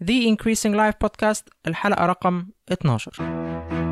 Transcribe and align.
The 0.00 0.27
Increasing 0.27 0.73
Life 0.73 0.97
Podcast 1.05 1.43
الحلقة 1.67 2.05
رقم 2.05 2.47
12 2.73 3.89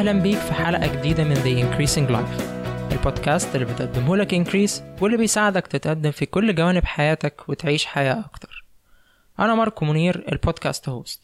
أهلا 0.00 0.12
بيك 0.12 0.38
في 0.38 0.52
حلقة 0.54 0.86
جديدة 0.96 1.24
من 1.24 1.34
The 1.34 1.64
Increasing 1.64 2.10
Life. 2.10 2.42
البودكاست 2.92 3.54
اللي 3.54 3.66
بتقدمه 3.66 4.16
لك 4.16 4.34
Increase 4.34 4.82
واللي 5.00 5.16
بيساعدك 5.16 5.66
تتقدم 5.66 6.10
في 6.10 6.26
كل 6.26 6.54
جوانب 6.54 6.84
حياتك 6.84 7.48
وتعيش 7.48 7.86
حياة 7.86 8.20
أكتر. 8.20 8.64
أنا 9.38 9.54
ماركو 9.54 9.84
منير 9.84 10.32
ال 10.32 10.39
podcast 10.39 10.88
host 10.88 11.22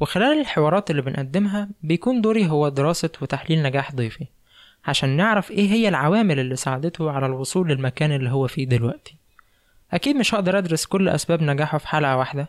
وخلال 0.00 0.40
الحوارات 0.40 0.90
اللي 0.90 1.02
بنقدمها 1.02 1.68
بيكون 1.82 2.20
دوري 2.20 2.48
هو 2.48 2.68
دراسة 2.68 3.10
وتحليل 3.22 3.62
نجاح 3.62 3.94
ضيفي 3.94 4.26
عشان 4.86 5.08
نعرف 5.16 5.50
إيه 5.50 5.70
هي 5.70 5.88
العوامل 5.88 6.38
اللي 6.38 6.56
ساعدته 6.56 7.10
على 7.10 7.26
الوصول 7.26 7.68
للمكان 7.68 8.12
اللي 8.12 8.30
هو 8.30 8.46
فيه 8.46 8.64
دلوقتي. 8.64 9.16
أكيد 9.92 10.16
مش 10.16 10.34
هقدر 10.34 10.58
أدرس 10.58 10.86
كل 10.86 11.08
أسباب 11.08 11.42
نجاحه 11.42 11.78
في 11.78 11.88
حلقة 11.88 12.16
واحدة 12.16 12.48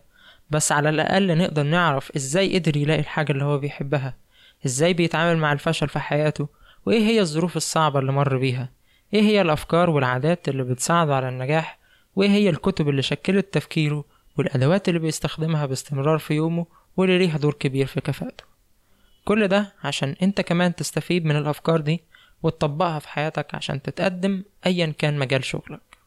بس 0.49 0.71
على 0.71 0.89
الأقل 0.89 1.37
نقدر 1.37 1.63
نعرف 1.63 2.11
إزاي 2.15 2.59
قدر 2.59 2.77
يلاقي 2.77 2.99
الحاجة 2.99 3.31
اللي 3.31 3.43
هو 3.43 3.57
بيحبها. 3.57 4.26
إزاي 4.65 4.93
بيتعامل 4.93 5.37
مع 5.39 5.51
الفشل 5.53 5.89
في 5.89 5.99
حياته؟ 5.99 6.47
وايه 6.85 6.99
هي 6.99 7.21
الظروف 7.21 7.57
الصعبة 7.57 7.99
اللي 7.99 8.11
مر 8.11 8.37
بيها؟ 8.37 8.69
إيه 9.13 9.21
هي 9.21 9.41
الافكار 9.41 9.89
والعادات 9.89 10.49
اللي 10.49 10.63
بتساعده 10.63 11.15
على 11.15 11.29
النجاح؟ 11.29 11.79
وايه 12.15 12.29
هي 12.29 12.49
الكتب 12.49 12.89
اللي 12.89 13.01
شكلت 13.01 13.53
تفكيره؟ 13.53 14.05
والادوات 14.37 14.89
اللي 14.89 14.99
بيستخدمها 14.99 15.65
باستمرار 15.65 16.17
في 16.19 16.33
يومه 16.33 16.65
واللي 16.97 17.17
ليها 17.17 17.37
دور 17.37 17.53
كبير 17.53 17.85
في 17.85 18.01
كفاءته. 18.01 18.43
كل 19.25 19.47
ده 19.47 19.73
عشان 19.83 20.15
انت 20.21 20.41
كمان 20.41 20.75
تستفيد 20.75 21.25
من 21.25 21.35
الافكار 21.35 21.81
دي 21.81 22.03
وتطبقها 22.43 22.99
في 22.99 23.09
حياتك 23.09 23.55
عشان 23.55 23.81
تتقدم 23.81 24.43
ايا 24.65 24.93
كان 24.97 25.19
مجال 25.19 25.43
شغلك. 25.43 25.97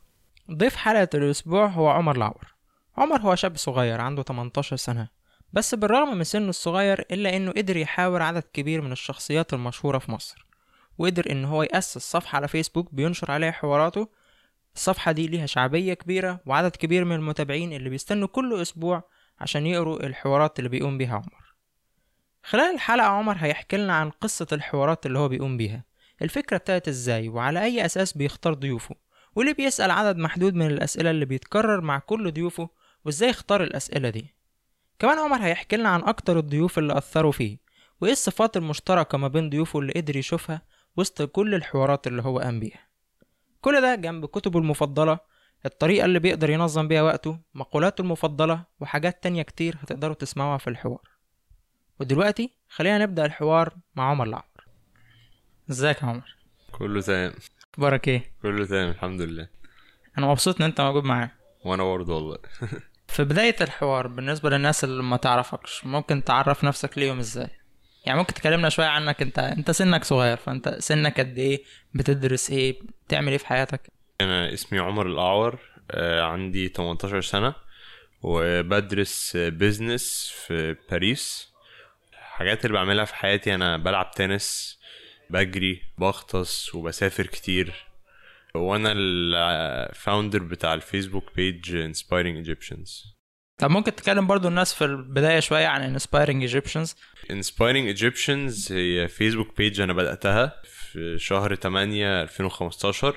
ضيف 0.51 0.77
حلقة 0.77 1.09
الأسبوع 1.15 1.67
هو 1.67 1.89
عمر 1.89 2.17
العور. 2.17 2.55
عمر 2.97 3.21
هو 3.21 3.35
شاب 3.35 3.57
صغير 3.57 4.01
عنده 4.01 4.23
18 4.23 4.77
سنة. 4.77 5.09
بس 5.53 5.75
بالرغم 5.75 6.17
من 6.17 6.25
سنه 6.25 6.49
الصغير 6.49 7.01
إلا 7.01 7.37
إنه 7.37 7.53
قدر 7.53 7.77
يحاور 7.77 8.23
عدد 8.23 8.43
كبير 8.53 8.81
من 8.81 8.93
الشخصيات 8.93 9.55
المشهورة 9.55 9.99
في 9.99 10.11
مصر 10.11 10.47
وقدر 10.99 11.31
إن 11.31 11.45
هو 11.45 11.63
يأسس 11.63 11.99
صفحة 11.99 12.37
على 12.37 12.49
فيسبوك 12.49 12.95
بينشر 12.95 13.31
عليها 13.31 13.51
حواراته. 13.51 14.09
الصفحة 14.75 15.13
دي 15.13 15.27
ليها 15.27 15.47
شعبية 15.47 15.95
كبيرة 15.95 16.41
وعدد 16.47 16.77
كبير 16.77 17.05
من 17.05 17.17
المتابعين 17.17 17.73
اللي 17.73 17.91
بيستنوا 17.91 18.29
كل 18.29 18.63
أسبوع 18.63 19.03
عشان 19.41 19.67
يقروا 19.67 20.07
الحوارات 20.07 20.59
اللي 20.59 20.69
بيقوم 20.71 20.99
بيها 20.99 21.15
عمر. 21.15 21.55
خلال 22.43 22.75
الحلقة 22.75 23.07
عمر 23.07 23.37
هيحكي 23.39 23.77
لنا 23.77 23.95
عن 23.95 24.11
قصة 24.11 24.47
الحوارات 24.53 25.07
اللي 25.07 25.19
هو 25.19 25.29
بيقوم 25.29 25.57
بيها. 25.57 25.85
الفكرة 26.23 26.57
ابتدت 26.57 26.89
إزاي 26.89 27.29
وعلى 27.29 27.65
أي 27.65 27.85
أساس 27.85 28.13
بيختار 28.13 28.55
ضيوفه 28.55 28.95
واللي 29.35 29.53
بيسأل 29.53 29.91
عدد 29.91 30.17
محدود 30.17 30.55
من 30.55 30.67
الأسئلة 30.67 31.11
اللي 31.11 31.25
بيتكرر 31.25 31.81
مع 31.81 31.99
كل 31.99 32.33
ضيوفه 32.33 32.69
وإزاي 33.05 33.31
اختار 33.31 33.63
الأسئلة 33.63 34.11
دي. 34.11 34.40
كمان 35.01 35.19
عمر 35.19 35.43
هيحكي 35.43 35.77
لنا 35.77 35.89
عن 35.89 36.03
أكتر 36.03 36.39
الضيوف 36.39 36.79
اللي 36.79 36.99
أثروا 36.99 37.33
فيه 37.33 37.59
وإيه 38.01 38.13
الصفات 38.13 38.57
المشتركة 38.57 39.19
ما 39.19 39.29
بين 39.29 39.51
ضيوفه 39.51 39.79
اللي 39.79 39.93
قدر 39.93 40.17
يشوفها 40.17 40.63
وسط 40.97 41.23
كل 41.23 41.55
الحوارات 41.55 42.07
اللي 42.07 42.23
هو 42.23 42.39
قام 42.39 42.61
بيها. 42.61 42.89
كل 43.61 43.81
ده 43.81 43.95
جنب 43.95 44.27
كتبه 44.27 44.59
المفضلة 44.59 45.19
الطريقة 45.67 46.05
اللي 46.05 46.19
بيقدر 46.19 46.51
ينظم 46.51 46.89
بيها 46.89 47.03
وقته 47.03 47.39
مقولاته 47.55 48.03
المفضلة 48.03 48.65
وحاجات 48.81 49.23
تانية 49.23 49.43
كتير 49.43 49.77
هتقدروا 49.81 50.15
تسمعوها 50.15 50.59
في 50.59 50.71
الحوار. 50.71 51.11
ودلوقتي 52.01 52.51
خلينا 52.69 52.99
نبدأ 52.99 53.27
الحوار 53.27 53.75
مع 53.97 54.11
عمر 54.11 54.25
العمر 54.27 54.67
ازيك 55.71 56.03
يا 56.03 56.07
عمر؟ 56.07 56.37
كله 56.73 57.01
تمام. 57.01 57.33
أخبارك 57.75 58.09
إيه؟ 58.09 58.33
كله 58.43 58.67
تمام 58.67 58.89
الحمد 58.89 59.21
لله. 59.21 59.49
أنا 60.19 60.27
مبسوط 60.27 60.57
إن 60.57 60.63
أنت 60.63 60.81
موجود 60.81 61.05
معايا. 61.05 61.31
وأنا 61.65 61.83
برضه 61.85 62.15
والله. 62.15 62.39
في 63.11 63.25
بداية 63.25 63.57
الحوار 63.61 64.07
بالنسبة 64.07 64.51
للناس 64.51 64.85
اللي 64.85 65.03
ما 65.03 65.17
تعرفكش 65.17 65.85
ممكن 65.85 66.25
تعرف 66.25 66.65
نفسك 66.65 66.99
ليهم 66.99 67.19
إزاي؟ 67.19 67.49
يعني 68.07 68.19
ممكن 68.19 68.35
تكلمنا 68.35 68.69
شوية 68.69 68.87
عنك 68.87 69.23
أنت 69.23 69.39
أنت 69.39 69.71
سنك 69.71 70.05
صغير 70.05 70.37
فأنت 70.37 70.77
سنك 70.79 71.21
قد 71.21 71.39
إيه؟ 71.39 71.63
بتدرس 71.95 72.51
إيه؟ 72.51 72.79
بتعمل 73.07 73.29
إيه 73.29 73.39
في 73.39 73.47
حياتك؟ 73.47 73.81
أنا 74.21 74.53
اسمي 74.55 74.79
عمر 74.79 75.07
الأعور 75.07 75.59
آه، 75.91 76.23
عندي 76.23 76.69
18 76.69 77.21
سنة 77.21 77.55
وبدرس 78.23 79.37
بيزنس 79.37 80.33
في 80.47 80.77
باريس. 80.91 81.49
الحاجات 82.13 82.65
اللي 82.65 82.75
بعملها 82.75 83.05
في 83.05 83.15
حياتي 83.15 83.55
أنا 83.55 83.77
بلعب 83.77 84.11
تنس 84.11 84.79
بجري 85.31 85.83
بغطس 85.99 86.75
وبسافر 86.75 87.27
كتير. 87.27 87.90
وأنا 88.55 88.93
ال 88.97 89.15
founder 89.15 90.43
بتاع 90.43 90.75
ال 90.75 90.80
Facebook 90.80 91.25
page 91.37 91.93
Inspiring 91.93 92.47
Egyptians. 92.47 93.15
طب 93.59 93.71
ممكن 93.71 93.95
تكلم 93.95 94.27
برضو 94.27 94.49
الناس 94.49 94.75
في 94.75 94.85
البداية 94.85 95.41
شوية 95.41 95.67
عن 95.67 95.99
Inspiring 95.99 96.51
Egyptians 96.51 96.89
Inspiring 97.33 97.97
Egyptians 97.99 98.73
هي 98.73 99.09
Facebook 99.09 99.57
page 99.57 99.81
أنا 99.81 99.93
بدأتها 99.93 100.63
في 100.65 101.19
شهر 101.19 101.55
8 101.55 102.23
2015 102.23 103.17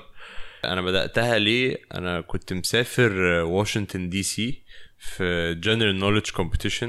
أنا 0.64 0.82
بدأتها 0.82 1.38
ليه؟ 1.38 1.76
أنا 1.94 2.20
كنت 2.20 2.52
مسافر 2.52 3.12
واشنطن 3.42 4.08
دي 4.08 4.22
سي 4.22 4.62
في 4.98 5.54
General 5.64 6.00
Knowledge 6.00 6.34
Competition. 6.34 6.88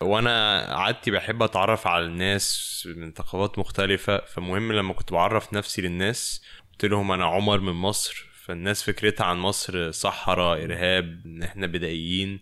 وأنا 0.00 0.58
عادتي 0.60 1.10
بحب 1.10 1.42
أتعرف 1.42 1.86
على 1.86 2.04
الناس 2.04 2.88
من 2.96 3.12
ثقافات 3.12 3.58
مختلفة 3.58 4.24
فمهم 4.24 4.72
لما 4.72 4.92
كنت 4.92 5.12
بعرف 5.12 5.52
نفسي 5.54 5.82
للناس 5.82 6.42
قلت 6.80 6.90
لهم 6.90 7.12
أنا 7.12 7.24
عمر 7.24 7.60
من 7.60 7.72
مصر 7.72 8.24
فالناس 8.44 8.82
فكرتها 8.82 9.24
عن 9.24 9.36
مصر 9.38 9.90
صحراء 9.90 10.64
إرهاب 10.64 11.22
إن 11.26 11.42
إحنا 11.42 11.66
بدائيين. 11.66 12.40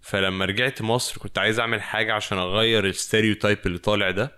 فلما 0.00 0.44
رجعت 0.44 0.82
مصر 0.82 1.18
كنت 1.18 1.38
عايز 1.38 1.60
أعمل 1.60 1.82
حاجة 1.82 2.14
عشان 2.14 2.38
أغير 2.38 2.86
ال 2.86 2.93
stereotype 2.93 3.58
اللي 3.66 3.78
طالع 3.78 4.10
ده. 4.10 4.32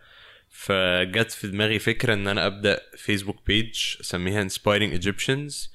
فجت 0.50 1.32
في 1.32 1.48
دماغي 1.48 1.78
فكرة 1.78 2.14
إن 2.14 2.28
أنا 2.28 2.46
أبدأ 2.46 2.80
Facebook 2.96 3.46
page 3.46 3.96
أسميها 4.00 4.48
Inspiring 4.48 5.02
Egyptians. 5.02 5.68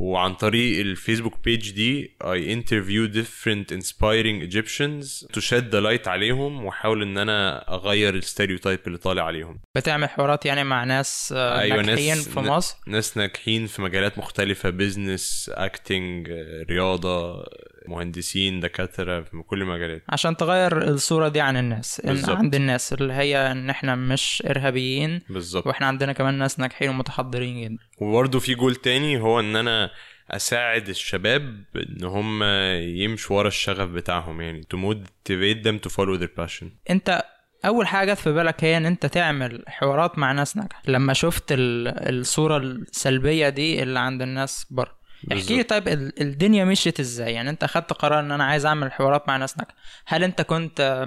وعن 0.00 0.34
طريق 0.34 0.80
ال 0.80 0.86
Facebook 0.86 1.34
page 1.44 1.70
دي 1.70 2.16
I 2.24 2.56
interview 2.56 3.14
different 3.20 3.76
inspiring 3.78 4.50
Egyptians 4.50 5.26
to 5.36 5.40
shed 5.40 5.64
the 5.72 5.80
light 5.86 6.08
عليهم 6.08 6.64
وأحاول 6.64 7.02
إن 7.02 7.18
أنا 7.18 7.68
أغير 7.74 8.14
ال 8.14 8.20
stereotype 8.20 8.78
اللي 8.86 8.98
طالع 8.98 9.24
عليهم. 9.24 9.60
بتعمل 9.76 10.08
حوارات 10.08 10.46
يعني 10.46 10.64
مع 10.64 10.84
ناس 10.84 11.34
آه، 11.36 11.58
أيوة، 11.60 11.82
ناجحين 11.82 12.08
ناس- 12.16 12.28
في 12.28 12.40
مصر؟ 12.40 12.76
ناس 12.86 13.16
ناجحين 13.16 13.66
في 13.66 13.82
مجالات 13.82 14.18
مختلفة 14.18 14.70
business 14.70 15.50
acting 15.54 16.30
رياضة 16.70 17.44
مهندسين 17.88 18.60
دكاترة 18.60 19.20
في 19.20 19.42
كل 19.46 19.62
المجالات 19.62 20.02
عشان 20.08 20.36
تغير 20.36 20.88
الصورة 20.88 21.28
دي 21.28 21.40
عن 21.40 21.56
الناس 21.56 22.00
إن 22.00 22.08
بالظبط. 22.10 22.36
عند 22.36 22.54
الناس 22.54 22.92
اللي 22.92 23.12
هي 23.12 23.52
إن 23.52 23.70
إحنا 23.70 23.94
مش 23.94 24.42
إرهابيين 24.46 25.20
بالظبط. 25.30 25.66
وإحنا 25.66 25.86
عندنا 25.86 26.12
كمان 26.12 26.34
ناس 26.34 26.60
ناجحين 26.60 26.88
ومتحضرين 26.88 27.64
جدا. 27.64 27.76
وبرضه 28.00 28.38
في 28.38 28.54
جول 28.54 28.74
تاني 28.76 29.20
هو 29.20 29.40
إن 29.40 29.56
أنا 29.56 29.90
أساعد 30.30 30.88
الشباب 30.88 31.64
إن 31.76 32.04
هم 32.04 32.42
يمشوا 33.02 33.36
ورا 33.36 33.48
الشغف 33.48 33.88
بتاعهم 33.90 34.40
يعني 34.40 34.62
to 34.74 34.76
motivate 34.78 35.64
them 35.66 35.88
to 35.88 35.92
follow 35.92 36.20
their 36.22 36.44
passion. 36.44 36.64
أنت 36.90 37.22
أول 37.64 37.86
حاجة 37.86 38.12
جت 38.12 38.18
في 38.18 38.32
بالك 38.32 38.64
هي 38.64 38.76
إن 38.76 38.86
أنت 38.86 39.06
تعمل 39.06 39.64
حوارات 39.66 40.18
مع 40.18 40.32
ناس 40.32 40.56
ناجحة. 40.56 40.82
لما 40.88 41.12
شفت 41.12 41.52
ال- 41.52 42.18
الصورة 42.20 42.56
السلبية 42.56 43.48
دي 43.48 43.82
اللي 43.82 43.98
عند 43.98 44.22
الناس 44.22 44.66
بره 44.70 44.99
احكي 45.32 45.56
لي. 45.56 45.62
طيب 45.62 45.88
ال- 45.88 46.20
الدنيا 46.22 46.64
مشيت 46.64 47.00
إزاي؟ 47.00 47.32
يعني 47.34 47.50
انت 47.50 47.64
خدت 47.64 47.92
قرار 47.92 48.20
ان 48.20 48.32
أنا 48.32 48.44
عايز 48.44 48.66
اعمل 48.66 48.92
حوارات 48.92 49.28
مع 49.28 49.36
ناس 49.36 49.58
ناجحه 49.58 49.74
هل 50.06 50.24
انت 50.24 50.42
كنت 50.42 51.06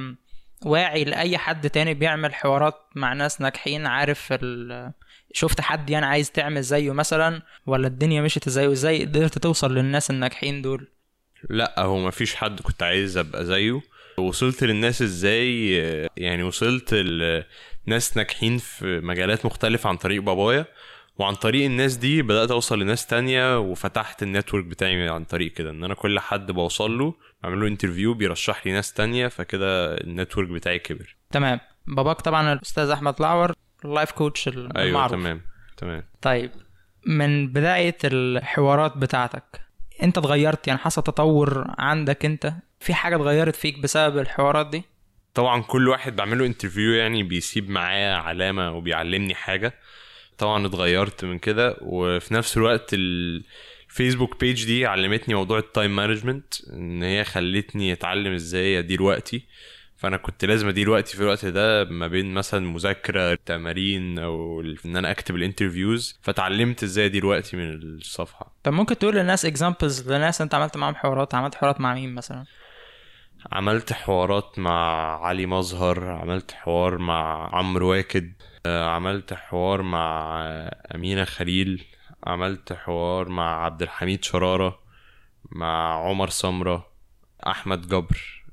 واعي 0.66 1.04
لأي 1.04 1.38
حد 1.38 1.70
تاني 1.70 1.94
بيعمل 1.94 2.34
حوارات 2.34 2.76
مع 2.96 3.14
ناس 3.14 3.42
ناجحين 3.42 3.86
عارف 3.86 4.28
ال... 4.32 4.92
شفت 5.34 5.62
حد 5.62 5.90
يعني 5.90 6.06
عايز 6.06 6.32
تعمل 6.32 6.62
زيه 6.62 6.92
مثلا؟ 6.94 7.42
ولا 7.66 7.88
الدنيا 7.88 8.22
مشيت 8.22 8.48
إزاي 8.48 8.68
وازاي 8.68 9.06
قدرت 9.06 9.38
توصل 9.38 9.76
للناس 9.76 10.10
الناجحين 10.12 10.62
دول؟ 10.62 10.88
لا 11.50 11.80
هو 11.80 11.98
ما 11.98 12.12
فيش 12.12 12.36
حد 12.36 12.60
كنت 12.62 12.84
عايز 12.84 13.18
أبقى 13.18 13.46
زيه. 13.46 13.82
وصلت 14.18 14.64
للناس 14.64 15.02
إزاي؟ 15.02 15.72
يعني 16.18 16.44
وصلت 16.44 16.94
لناس 17.88 18.18
ناجحين 18.18 18.58
في 18.58 19.00
مجالات 19.00 19.46
مختلفة 19.46 19.90
عن 19.90 19.98
طريق 19.98 20.22
بابايا. 20.22 20.66
وعن 21.18 21.34
طريق 21.36 21.66
الناس 21.66 21.96
دي 21.96 22.22
بدأت 22.22 22.52
أوصل 22.52 22.80
لناس 22.80 23.08
تانية 23.08 23.60
وفتحت 23.60 24.24
ال 24.24 24.29
network 24.29 24.66
بتاعي 24.66 25.10
عن 25.10 25.24
طريق 25.24 25.54
كده 25.54 25.70
إن 25.70 25.84
أنا 25.84 25.94
كل 25.94 26.20
حد 26.20 26.52
بوصل 26.52 26.98
له 26.98 27.14
بعمل 27.44 27.60
له 27.62 27.68
interview 27.68 28.14
بيرشح 28.14 28.68
لي 28.68 28.74
ناس 28.74 28.94
تانية 28.94 29.28
فكده 29.28 29.98
ال 29.98 30.04
network 30.04 30.50
بتاعي 30.50 30.80
كبر. 30.80 31.16
تمام. 31.32 31.60
باباك 31.88 32.22
طبعا 32.22 32.54
الأستاذ 32.54 32.90
أحمد 32.90 33.16
الأعور 33.20 33.52
ال 33.86 33.91
life 33.91 34.12
coach 34.12 34.48
المعروف. 34.48 34.78
أيوه 34.78 35.08
تمام 35.08 35.42
تمام. 35.78 36.04
طيب 36.22 36.52
من 37.06 37.48
بداية 37.48 37.98
الحوارات 38.04 38.98
بتاعتك 38.98 39.62
أنت 40.04 40.18
اتغيرت؟ 40.18 40.68
يعني 40.68 40.80
حصل 40.80 41.04
تطور 41.04 41.66
عندك 41.78 42.26
أنت؟ 42.26 42.54
في 42.80 42.94
حاجة 42.94 43.16
اتغيرت 43.16 43.56
فيك 43.56 43.80
بسبب 43.80 44.18
الحوارات 44.18 44.68
دي؟ 44.70 44.84
طبعا 45.34 45.62
كل 45.62 45.90
واحد 45.90 46.16
بعمله 46.16 46.46
interview 46.46 46.94
يعني 46.94 47.24
بيسيب 47.24 47.70
معايا 47.70 48.16
علامة 48.16 48.72
وبيعلمني 48.72 49.36
حاجة. 49.36 49.74
طبعا 50.38 50.68
اتغيرت 50.68 51.26
من 51.26 51.40
كده 51.40 51.78
وفي 51.82 52.34
نفس 52.34 52.58
الوقت 52.58 52.94
ال 52.94 53.10
Facebook 53.10 54.40
page 54.40 54.66
دي 54.66 54.86
علمتني 54.86 55.36
موضوع 55.36 55.60
ال 55.60 55.67
time 55.67 55.96
management 55.96 56.54
إن 56.74 57.04
هي 57.04 57.24
خلتني 57.24 57.94
أتعلم 57.94 58.34
إزاي 58.34 58.80
أدير 58.80 59.04
وقتي. 59.04 59.46
فأنا 59.98 60.18
كنت 60.18 60.46
لازم 60.46 60.68
أدير 60.68 60.90
وقتي 60.90 61.18
في 61.18 61.24
الوقت 61.24 61.46
ده 61.46 61.84
ما 61.84 62.08
بين 62.08 62.34
مثلا 62.34 62.60
مذاكرة 62.68 63.38
تمارين 63.46 64.20
أو 64.20 64.62
إن 64.86 64.96
أنا 64.96 65.12
أكتب 65.12 65.36
ال 65.36 65.43
interviews 65.43 66.20
فتعلمت 66.22 66.84
إزاي 66.84 67.06
أدير 67.06 67.26
وقتي 67.26 67.58
من 67.58 67.74
الصفحة. 67.74 68.56
طب 68.64 68.74
ممكن 68.74 68.98
تقول 68.98 69.16
للناس 69.16 69.46
اكزامبلز 69.46 70.12
لناس 70.12 70.42
أنت 70.42 70.56
عملت 70.56 70.78
معاهم 70.78 70.96
حوارات؟ 70.96 71.36
عملت 71.36 71.56
حوارات 71.56 71.82
مع 71.82 71.94
مين 71.94 72.16
مثلا؟ 72.16 72.46
عملت 73.52 73.94
حوارات 73.94 74.60
مع 74.60 74.82
علي 75.26 75.46
مظهر 75.46 76.10
عملت 76.10 76.52
حوار 76.52 76.98
مع 76.98 77.50
عمرو 77.56 77.92
واكد. 77.92 78.34
عملت 78.68 79.34
حوار 79.34 79.82
مع 79.82 80.38
أمينة 80.96 81.24
خليل 81.24 81.84
عملت 82.24 82.74
حوار 82.74 83.30
مع 83.30 83.66
عبد 83.66 83.82
الحميد 83.82 84.24
شرارة 84.24 84.80
مع 85.52 85.94
عمر 86.08 86.30
سمرة 86.30 86.88
أحمد 87.48 87.88
جبر. 87.88 88.44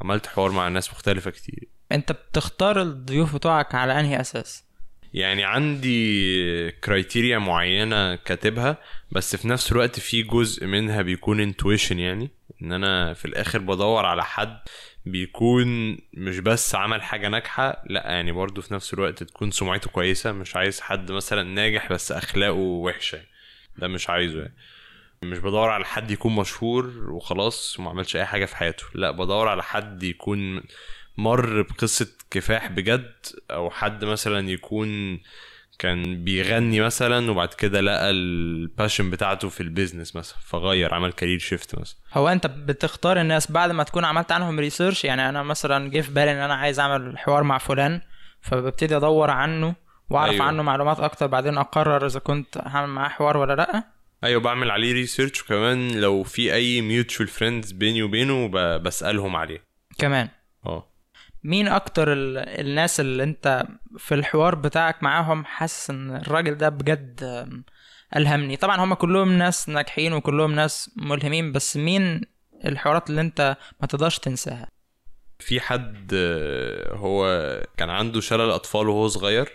عملت 0.00 0.26
حوار 0.26 0.50
مع 0.50 0.68
ناس 0.68 0.90
مختلفة 0.90 1.30
كتير. 1.30 1.68
أنت 1.92 2.12
بتختار 2.12 2.82
الضيوف 2.82 3.34
بتوعك 3.34 3.74
على 3.74 4.00
أنهي 4.00 4.20
أساس؟ 4.20 4.64
يعني 5.14 5.44
عندي 5.44 6.70
criteria 6.70 7.38
معينة 7.38 8.14
كاتبها 8.14 8.76
بس 9.12 9.36
في 9.36 9.48
نفس 9.48 9.72
الوقت 9.72 10.00
في 10.00 10.22
جزء 10.22 10.66
منها 10.66 11.02
بيكون 11.02 11.40
intuition 11.40 11.98
يعني 11.98 12.30
إن 12.62 12.72
أنا 12.72 13.14
في 13.14 13.24
الآخر 13.24 13.58
بدور 13.58 14.06
على 14.06 14.24
حد 14.24 14.58
بيكون 15.06 15.98
مش 16.14 16.38
بس 16.38 16.74
عمل 16.74 17.02
حاجة 17.02 17.28
ناجحة 17.28 17.82
لأ 17.86 18.10
يعني 18.10 18.32
برضو 18.32 18.62
في 18.62 18.74
نفس 18.74 18.94
الوقت 18.94 19.22
تكون 19.22 19.50
سمعته 19.50 19.90
كويسة 19.90 20.32
مش 20.32 20.56
عايز 20.56 20.80
حد 20.80 21.12
مثلا 21.12 21.42
ناجح 21.42 21.92
بس 21.92 22.12
أخلاقه 22.12 22.52
وحشة 22.52 23.20
ده 23.78 23.88
مش 23.88 24.10
عايزه 24.10 24.38
يعني. 24.40 24.54
مش 25.22 25.38
بدور 25.38 25.68
على 25.70 25.84
حد 25.84 26.10
يكون 26.10 26.34
مشهور 26.34 27.10
وخلاص 27.10 27.78
وما 27.78 27.90
عملش 27.90 28.16
أي 28.16 28.26
حاجة 28.26 28.44
في 28.44 28.56
حياته 28.56 28.84
لأ 28.94 29.10
بدور 29.10 29.48
على 29.48 29.62
حد 29.62 30.02
يكون 30.02 30.62
مر 31.16 31.62
بقصة 31.62 32.08
كفاح 32.30 32.66
بجد 32.70 33.12
أو 33.50 33.70
حد 33.70 34.04
مثلا 34.04 34.50
يكون 34.50 35.20
كان 35.80 36.24
بيغني 36.24 36.80
مثلا 36.80 37.30
وبعد 37.30 37.48
كده 37.54 37.80
لقى 37.80 38.10
ال 38.10 38.22
passion 38.22 39.10
بتاعته 39.10 39.48
في 39.48 39.60
ال 39.60 39.66
business 39.66 40.16
مثلا 40.16 40.38
فغير 40.46 40.94
عمل 40.94 41.12
career 41.12 41.38
shift 41.38 41.78
مثلا. 41.78 41.96
هو 42.12 42.28
أنت 42.28 42.46
بتختار 42.46 43.20
الناس 43.20 43.52
بعد 43.52 43.70
ما 43.70 43.82
تكون 43.82 44.04
عملت 44.04 44.32
عنهم 44.32 44.60
research 44.60 45.04
يعني 45.04 45.28
أنا 45.28 45.42
مثلا 45.42 45.90
جه 45.90 46.00
في 46.00 46.12
بالي 46.12 46.32
إن 46.32 46.36
أنا 46.36 46.54
عايز 46.54 46.80
أعمل 46.80 47.18
حوار 47.18 47.42
مع 47.42 47.58
فلان 47.58 48.00
فببتدي 48.40 48.96
أدور 48.96 49.30
عنه 49.30 49.74
وأعرف 50.10 50.32
أيوة. 50.32 50.44
عنه 50.44 50.62
معلومات 50.62 51.00
أكتر 51.00 51.26
بعدين 51.26 51.58
أقرر 51.58 52.06
إذا 52.06 52.20
كنت 52.20 52.58
هعمل 52.66 52.88
معاه 52.88 53.08
حوار 53.08 53.36
ولا 53.36 53.54
لأ. 53.54 53.84
أيوه 54.24 54.40
بعمل 54.40 54.70
عليه 54.70 54.92
research 54.92 55.42
وكمان 55.42 56.00
لو 56.00 56.22
في 56.22 56.54
أي 56.54 56.80
mutual 56.80 57.28
friends 57.28 57.72
بيني 57.72 58.02
وبينه 58.02 58.48
بسألهم 58.78 59.36
عليه. 59.36 59.64
كمان. 59.98 60.28
آه. 60.66 60.89
مين 61.44 61.68
أكتر 61.68 62.12
ال... 62.12 62.38
الناس 62.38 63.00
اللي 63.00 63.22
أنت 63.22 63.66
في 63.98 64.14
الحوار 64.14 64.54
بتاعك 64.54 65.02
معاهم 65.02 65.44
حاسس 65.44 65.90
إن 65.90 66.16
الراجل 66.16 66.54
ده 66.54 66.68
بجد 66.68 67.20
ألهمني؟ 68.16 68.56
طبعا 68.56 68.84
هم 68.84 68.94
كلهم 68.94 69.32
ناس 69.32 69.68
ناجحين 69.68 70.12
وكلهم 70.12 70.52
ناس 70.54 70.90
ملهمين 70.96 71.52
بس 71.52 71.76
مين 71.76 72.20
الحوارات 72.64 73.10
اللي 73.10 73.20
أنت 73.20 73.56
ما 73.80 73.86
تقدرش 73.86 74.18
تنساها؟ 74.18 74.68
في 75.38 75.60
حد 75.60 76.14
هو 76.92 77.26
كان 77.76 77.90
عنده 77.90 78.20
شلل 78.20 78.50
أطفال 78.50 78.88
وهو 78.88 79.08
صغير 79.08 79.48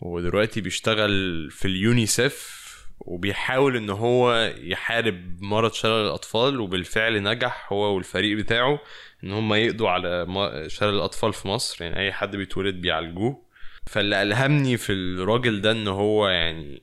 ودلوقتي 0.00 0.60
بيشتغل 0.60 1.48
في 1.50 1.64
اليونيسيف 1.68 2.65
وبيحاول 2.98 3.76
إن 3.76 3.90
هو 3.90 4.52
يحارب 4.58 5.42
مرض 5.42 5.72
شلل 5.72 6.06
الأطفال 6.06 6.60
وبالفعل 6.60 7.22
نجح 7.22 7.72
هو 7.72 7.94
والفريق 7.94 8.36
بتاعه 8.38 8.78
إن 9.24 9.32
هم 9.32 9.54
يقضوا 9.54 9.90
على 9.90 10.26
شلل 10.68 10.94
الأطفال 10.94 11.32
في 11.32 11.48
مصر. 11.48 11.84
يعني 11.84 11.98
أي 11.98 12.12
حد 12.12 12.36
بيتولد 12.36 12.74
بيعالجوه. 12.74 13.42
فاللي 13.86 14.22
ألهمني 14.22 14.76
في 14.76 14.92
الراجل 14.92 15.60
ده 15.60 15.70
إن 15.70 15.88
هو 15.88 16.28
يعني 16.28 16.82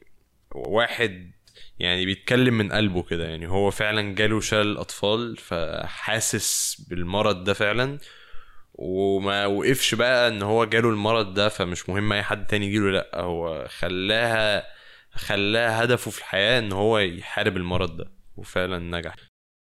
واحد 0.55 1.31
يعني 1.79 2.05
بيتكلم 2.05 2.53
من 2.53 2.71
قلبه 2.71 3.03
كده. 3.03 3.25
يعني 3.25 3.47
هو 3.49 3.71
فعلا 3.71 4.15
جاله 4.15 4.39
شلل 4.39 4.71
الاطفال 4.71 5.37
فحاسس 5.37 6.81
بالمرض 6.89 7.43
ده 7.43 7.53
فعلا. 7.53 7.97
وما 8.73 9.45
وقفش 9.45 9.95
بقى 9.95 10.27
إن 10.27 10.41
هو 10.41 10.65
جاله 10.65 10.89
المرض 10.89 11.33
ده 11.33 11.49
فمش 11.49 11.89
مهم 11.89 12.13
أي 12.13 12.23
حد 12.23 12.45
تاني 12.47 12.65
يجيله 12.67 12.91
لأ. 12.91 13.09
هو 13.15 13.67
خلاها 13.79 14.72
خلاها 15.15 15.83
هدفه 15.83 16.11
في 16.11 16.19
الحياة 16.19 16.59
إن 16.59 16.71
هو 16.71 16.97
يحارب 16.99 17.57
المرض 17.57 17.97
ده 17.97 18.11
وفعلا 18.35 18.79
نجح. 18.79 19.15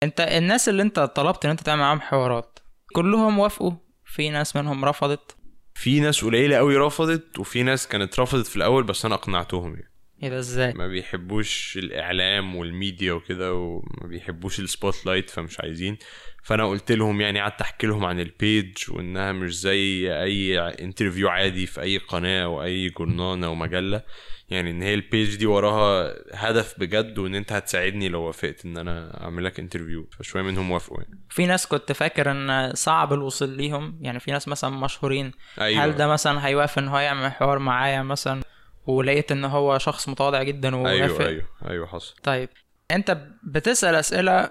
أنت 0.02 0.20
الناس 0.20 0.68
اللي 0.68 0.82
أنت 0.82 1.00
طلبت 1.00 1.44
إن 1.44 1.50
أنت 1.50 1.60
تعمل 1.60 1.80
معاهم 1.80 2.00
حوارات 2.00 2.58
كلهم 2.94 3.38
وافقوا؟ 3.38 3.72
في 4.04 4.30
ناس 4.30 4.56
منهم 4.56 4.84
رفضت؟ 4.84 5.36
في 5.74 6.00
ناس 6.00 6.24
قليلة 6.24 6.56
قوي 6.56 6.76
رفضت 6.76 7.38
وفي 7.38 7.62
ناس 7.62 7.88
كانت 7.88 8.20
رفضت 8.20 8.46
في 8.46 8.56
الأول 8.56 8.84
بس 8.84 9.04
أنا 9.04 9.14
أقنعتهم 9.14 9.74
يعني. 9.74 9.93
إيه 10.24 10.30
ده 10.30 10.38
إزاي؟ 10.38 10.72
ما 10.72 10.86
بيحبوش 10.86 11.78
الإعلام 11.82 12.56
والميديا 12.56 13.12
وكده 13.12 13.54
وما 13.54 14.06
بيحبوش 14.06 14.60
ال 14.60 15.06
spotlight 15.06 15.30
فمش 15.30 15.60
عايزين. 15.60 15.98
فأنا 16.42 16.66
قلت 16.66 16.92
لهم 16.92 17.20
يعني 17.20 17.40
قعدت 17.40 17.60
أحكي 17.60 17.86
لهم 17.86 18.04
عن 18.04 18.20
ال 18.20 18.30
page 18.30 18.72
وإنها 18.88 19.32
مش 19.32 19.60
زي 19.60 20.12
أي 20.22 20.58
interview 20.58 21.28
عادي 21.28 21.66
في 21.66 21.80
أي 21.80 21.98
قناة 21.98 22.44
أو 22.44 22.62
أي 22.62 22.88
جورنال 22.88 23.44
أو 23.44 23.54
مجلة. 23.54 24.02
يعني 24.48 24.70
إن 24.70 24.82
هي 24.82 24.94
ال 24.94 25.02
page 25.02 25.36
دي 25.36 25.46
وراها 25.46 26.14
هدف 26.34 26.74
بجد 26.78 27.18
وإن 27.18 27.34
أنت 27.34 27.52
هتساعدني 27.52 28.08
لو 28.08 28.22
وافقت 28.22 28.64
إن 28.64 28.76
أنا 28.76 29.24
أعمل 29.24 29.44
لك 29.44 29.60
interview 29.60 30.08
فشوية 30.18 30.42
منهم 30.42 30.70
وافقوا 30.70 31.00
يعني. 31.02 31.20
في 31.30 31.46
ناس 31.46 31.66
كنت 31.66 31.92
فاكر 31.92 32.30
إن 32.30 32.72
صعب 32.74 33.12
الوصول 33.12 33.48
ليهم. 33.48 33.98
يعني 34.00 34.20
في 34.20 34.30
ناس 34.30 34.48
مثلا 34.48 34.70
مشهورين. 34.70 35.32
أيوه. 35.60 35.84
هل 35.84 35.96
ده 35.96 36.06
مثلا 36.06 36.46
هيوافق 36.46 36.78
إن 36.78 36.88
هو 36.88 36.98
يعمل 36.98 37.32
حوار 37.32 37.58
معايا 37.58 38.02
مثلا؟ 38.02 38.42
ولقيت 38.86 39.32
إن 39.32 39.44
هو 39.44 39.78
شخص 39.78 40.08
متواضع 40.08 40.42
جدا 40.42 40.76
ووافق 40.76 40.90
أيوه 41.02 41.26
أيوه 41.28 41.44
أيوه 41.70 41.86
حصل. 41.86 42.14
طيب 42.22 42.48
أنت 42.90 43.18
بتسأل 43.42 43.94
أسئلة 43.94 44.50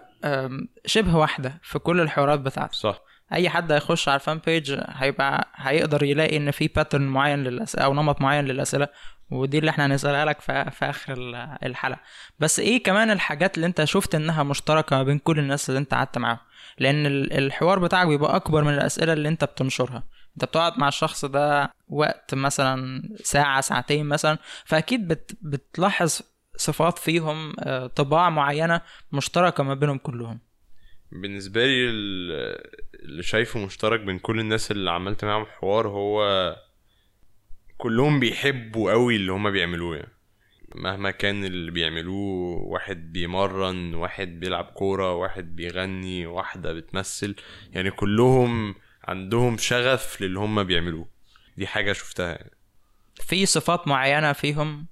شبه 0.85 1.15
واحدة 1.17 1.59
في 1.63 1.79
كل 1.79 2.01
الحوارات 2.01 2.39
بتاعتك. 2.39 2.73
صح. 2.73 3.01
أي 3.33 3.49
حد 3.49 3.71
هيخش 3.71 4.09
على 4.09 4.15
ال 4.15 4.21
fan 4.21 4.37
page 4.45 4.79
هيبقى 4.87 5.47
هيقدر 5.55 6.03
يلاقي 6.03 6.37
إن 6.37 6.51
في 6.51 6.67
pattern 6.67 7.01
معين 7.07 7.43
للاسئله 7.43 7.85
أو 7.85 7.93
نمط 7.93 8.21
معين 8.21 8.45
للأسئلة 8.45 8.87
ودي 9.31 9.59
اللي 9.59 9.69
إحنا 9.69 9.85
هنسألها 9.85 10.25
لك 10.25 10.41
في, 10.41 10.71
في 10.71 10.85
آخر 10.85 11.13
ال- 11.13 11.57
الحلقة. 11.65 11.99
بس 12.39 12.59
إيه 12.59 12.83
كمان 12.83 13.11
الحاجات 13.11 13.55
اللي 13.55 13.67
أنت 13.67 13.83
شفت 13.83 14.15
إنها 14.15 14.43
مشتركة 14.43 14.95
ما 14.97 15.03
بين 15.03 15.17
كل 15.19 15.39
الناس 15.39 15.69
اللي 15.69 15.79
أنت 15.79 15.93
قعدت 15.93 16.17
معاهم؟ 16.17 16.37
لأن 16.77 17.05
ال- 17.05 17.33
الحوار 17.33 17.79
بتاعك 17.79 18.07
بيبقى 18.07 18.35
أكبر 18.35 18.63
من 18.63 18.73
الأسئلة 18.73 19.13
اللي 19.13 19.29
أنت 19.29 19.43
بتنشرها. 19.43 20.03
انت 20.35 20.45
بتقعد 20.45 20.79
مع 20.79 20.87
الشخص 20.87 21.25
ده 21.25 21.71
وقت 21.89 22.33
مثلا 22.35 23.03
ساعة 23.23 23.61
ساعتين 23.61 24.05
مثلا 24.05 24.37
فأكيد 24.65 25.07
بت 25.07 25.37
بتلاحظ 25.41 26.19
صفات 26.55 26.97
فيهم 26.99 27.53
آه، 27.59 27.87
طباع 27.87 28.29
معينة 28.29 28.81
مشتركة 29.11 29.63
ما 29.63 29.73
بينهم 29.73 29.97
كلهم. 29.97 30.39
بالنسبة 31.11 31.65
لي 31.65 31.89
ال- 31.89 32.61
اللي 33.03 33.23
شايفه 33.23 33.65
مشترك 33.65 33.99
بين 33.99 34.19
كل 34.19 34.39
الناس 34.39 34.71
اللي 34.71 34.91
عملت 34.91 35.25
معاهم 35.25 35.45
حوار 35.45 35.87
هو 35.87 36.55
كلهم 37.77 38.19
بيحبوا 38.19 38.91
قوي 38.91 39.15
اللي 39.15 39.31
هما 39.31 39.49
بيعملوه 39.49 39.95
يعني. 39.95 40.11
مهما 40.75 41.11
كان 41.11 41.45
اللي 41.45 41.71
بيعملوه 41.71 42.57
واحد 42.61 43.11
بيمرن 43.13 43.93
واحد 43.95 44.39
بيلعب 44.39 44.65
كورة 44.65 45.13
واحد 45.15 45.55
بيغني 45.55 46.25
واحدة 46.25 46.73
بتمثل 46.73 47.35
يعني 47.71 47.91
كلهم 47.91 48.75
عندهم 49.03 49.57
شغف 49.57 50.21
للي 50.21 50.39
هما 50.39 50.63
بيعملوه. 50.63 51.07
دي 51.57 51.67
حاجة 51.67 51.93
شفتها 51.93 52.31
يعني. 52.31 52.51
في 53.21 53.45
صفات 53.45 53.87
معينة 53.87 54.33
فيهم 54.33 54.85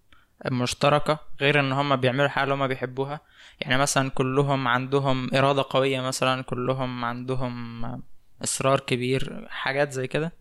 مشتركة 0.51 1.19
غير 1.41 1.59
إن 1.59 1.71
هم 1.71 1.95
بيعملوا 1.95 2.27
حاجة 2.27 2.43
اللي 2.43 2.55
هم 2.55 2.67
بيحبوها؟ 2.67 3.21
يعني 3.59 3.77
مثلا 3.77 4.09
كلهم 4.09 4.67
عندهم 4.67 5.35
إرادة 5.35 5.65
قوية 5.69 6.01
مثلا 6.01 6.41
كلهم 6.43 7.05
عندهم 7.05 7.83
إصرار 8.43 8.79
كبير 8.79 9.47
حاجات 9.49 9.91
زي 9.91 10.07
كده؟ 10.07 10.33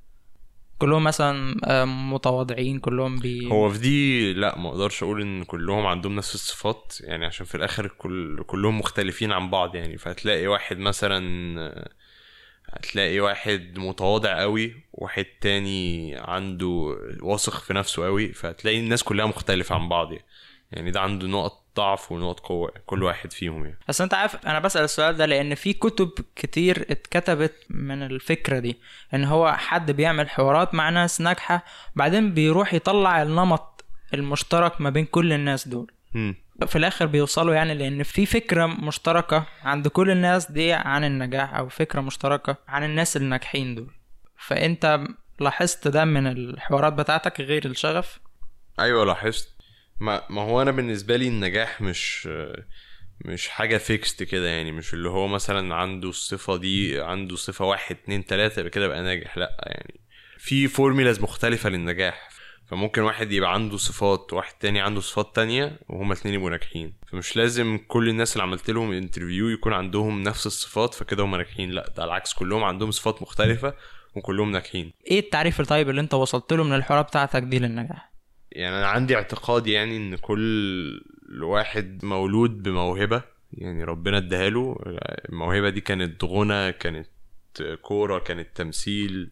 كلهم 0.78 1.04
مثلا 1.04 1.56
آه، 1.64 1.84
متواضعين 1.84 2.78
كلهم 2.78 3.18
بي 3.18 3.50
هو 3.50 3.70
في 3.70 3.78
دي 3.78 4.32
لا 4.32 4.58
ما 4.58 4.68
أقدرش 4.68 5.02
أقول 5.02 5.20
إن 5.22 5.44
كلهم 5.44 5.86
عندهم 5.86 6.16
نفس 6.16 6.34
الصفات. 6.34 6.94
يعني 7.00 7.26
عشان 7.26 7.46
في 7.46 7.54
الآخر 7.54 7.88
كل 7.88 8.42
كلهم 8.46 8.78
مختلفين 8.78 9.32
عن 9.32 9.50
بعض 9.50 9.74
يعني. 9.74 9.98
فهتلاقي 9.98 10.46
واحد 10.46 10.78
مثلا 10.78 11.20
هتلاقي 12.72 13.20
واحد 13.20 13.78
متواضع 13.78 14.40
قوي 14.40 14.74
واحد 14.92 15.26
تاني 15.40 16.14
عنده 16.16 16.96
واثق 17.22 17.60
في 17.60 17.74
نفسه 17.74 18.04
قوي 18.04 18.32
فهتلاقي 18.32 18.80
الناس 18.80 19.02
كلها 19.02 19.26
مختلفة 19.26 19.74
عن 19.74 19.88
بعض 19.88 20.12
يعني. 20.12 20.24
يعني 20.72 20.90
ده 20.90 21.00
عنده 21.00 21.26
نقط 21.26 21.60
ضعف 21.76 22.12
ونقط 22.12 22.40
قوة 22.40 22.72
كل 22.86 23.02
واحد 23.02 23.32
فيهم 23.32 23.64
يعني 23.64 23.78
بس 23.88 24.00
انت 24.00 24.14
عارف 24.14 24.46
أنا 24.46 24.58
بسأل 24.58 24.84
السؤال 24.84 25.16
ده 25.16 25.26
لأن 25.26 25.54
في 25.54 25.72
كتب 25.72 26.10
كتير 26.36 26.86
اتكتبت 26.90 27.54
من 27.70 28.02
الفكرة 28.02 28.58
دي 28.58 28.78
إن 29.14 29.24
هو 29.24 29.52
حد 29.52 29.90
بيعمل 29.90 30.28
حوارات 30.30 30.74
مع 30.74 30.90
ناس 30.90 31.20
ناجحة 31.20 31.64
بعدين 31.96 32.34
بيروح 32.34 32.74
يطلع 32.74 33.22
النمط 33.22 33.84
المشترك 34.14 34.80
ما 34.80 34.90
بين 34.90 35.04
كل 35.04 35.32
الناس 35.32 35.68
دول 35.68 35.92
مم. 36.14 36.34
في 36.66 36.76
الآخر 36.76 37.06
بيوصلوا 37.06 37.54
يعني 37.54 37.74
لأن 37.74 38.02
في 38.02 38.26
فكرة 38.26 38.66
مشتركة 38.66 39.46
عند 39.62 39.88
كل 39.88 40.10
الناس 40.10 40.50
دي 40.50 40.72
عن 40.72 41.04
النجاح 41.04 41.54
أو 41.54 41.68
فكرة 41.68 42.00
مشتركة 42.00 42.56
عن 42.68 42.84
الناس 42.84 43.16
الناجحين 43.16 43.74
دول. 43.74 43.90
فأنت 44.38 45.00
لاحظت 45.40 45.88
ده 45.88 46.04
من 46.04 46.26
الحوارات 46.26 46.92
بتاعتك 46.92 47.40
غير 47.40 47.64
الشغف؟ 47.64 48.20
أيوه 48.80 49.04
لاحظت. 49.04 49.48
ما 50.00 50.22
ما 50.30 50.42
هو 50.42 50.62
أنا 50.62 50.70
بالنسبة 50.70 51.16
لي 51.16 51.28
النجاح 51.28 51.80
مش 51.80 52.28
مش 53.24 53.48
حاجة 53.48 53.76
fixed 53.76 54.22
كده 54.22 54.48
يعني 54.48 54.72
مش 54.72 54.94
اللي 54.94 55.08
هو 55.08 55.28
مثلا 55.28 55.74
عنده 55.74 56.08
الصفة 56.08 56.56
دي 56.56 57.00
عنده 57.00 57.36
صفة 57.36 57.64
واحد 57.64 57.96
اتنين 58.02 58.24
تلاتة 58.24 58.68
كده 58.68 58.88
بقى 58.88 59.02
ناجح. 59.02 59.38
لأ 59.38 59.56
يعني 59.66 60.00
في 60.38 60.68
formulas 60.68 61.20
مختلفة 61.20 61.68
للنجاح. 61.68 62.28
فممكن 62.70 63.02
واحد 63.02 63.32
يبقى 63.32 63.54
عنده 63.54 63.76
صفات 63.76 64.32
وواحد 64.32 64.54
تاني 64.60 64.80
عنده 64.80 65.00
صفات 65.00 65.36
تانية 65.36 65.78
وهما 65.88 66.12
الاتنين 66.12 66.34
يبقوا 66.34 66.50
ناجحين. 66.50 66.92
فمش 67.06 67.36
لازم 67.36 67.78
كل 67.88 68.08
الناس 68.08 68.32
اللي 68.32 68.42
عملت 68.42 68.70
لهم 68.70 68.92
interview 68.92 69.48
يكون 69.48 69.72
عندهم 69.72 70.22
نفس 70.22 70.46
الصفات 70.46 70.94
فكده 70.94 71.24
هما 71.24 71.36
ناجحين. 71.36 71.70
لا 71.70 71.92
ده 71.96 72.04
العكس 72.04 72.32
كلهم 72.34 72.64
عندهم 72.64 72.90
صفات 72.90 73.22
مختلفة 73.22 73.74
وكلهم 74.16 74.50
ناجحين. 74.50 74.92
إيه 75.10 75.18
التعريف 75.18 75.60
الطيب 75.60 75.90
اللي 75.90 76.00
انت 76.00 76.14
وصلت 76.14 76.52
له 76.52 76.64
من 76.64 76.72
الحوارات 76.74 77.06
بتاعتك 77.08 77.42
دي 77.42 77.58
للنجاح؟ 77.58 78.12
يعني 78.52 78.78
أنا 78.78 78.86
عندي 78.86 79.16
اعتقاد 79.16 79.66
يعني 79.66 79.96
إن 79.96 80.16
كل 80.16 81.02
واحد 81.42 82.04
مولود 82.04 82.62
بموهبة 82.62 83.22
يعني 83.52 83.84
ربنا 83.84 84.16
اداها 84.18 84.50
له. 84.50 84.76
الموهبة 85.28 85.70
دي 85.70 85.80
كانت 85.80 86.24
غنى 86.24 86.72
كانت 86.72 87.08
كورة 87.82 88.18
كانت 88.18 88.48
تمثيل 88.54 89.30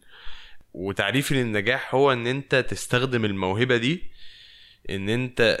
وتعريفي 0.73 1.35
للنجاح 1.35 1.95
هو 1.95 2.13
إن 2.13 2.27
أنت 2.27 2.55
تستخدم 2.55 3.25
الموهبة 3.25 3.77
دي 3.77 4.03
إن 4.89 5.09
أنت 5.09 5.59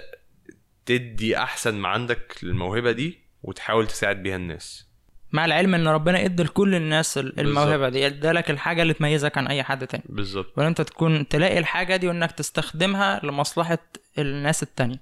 تدي 0.85 1.37
أحسن 1.37 1.75
ما 1.75 1.89
عندك 1.89 2.37
للموهبة 2.43 2.91
دي 2.91 3.19
وتحاول 3.43 3.87
تساعد 3.87 4.23
بيها 4.23 4.35
الناس. 4.35 4.89
مع 5.31 5.45
العلم 5.45 5.75
إن 5.75 5.87
ربنا 5.87 6.25
ادى 6.25 6.43
لكل 6.43 6.75
الناس 6.75 7.17
ال- 7.17 7.39
الموهبة 7.39 7.89
دي 7.89 8.07
ادالك 8.07 8.49
الحاجة 8.51 8.81
اللي 8.81 8.93
تميزك 8.93 9.37
عن 9.37 9.47
أي 9.47 9.63
حد 9.63 9.87
تاني. 9.87 10.03
بالظبط. 10.09 10.53
وإن 10.57 10.65
أنت 10.65 10.81
تكون 10.81 11.27
تلاقي 11.27 11.59
الحاجة 11.59 11.95
دي 11.95 12.07
وإنك 12.07 12.31
تستخدمها 12.31 13.19
لمصلحة 13.23 13.77
الناس 14.17 14.63
التانية. 14.63 14.99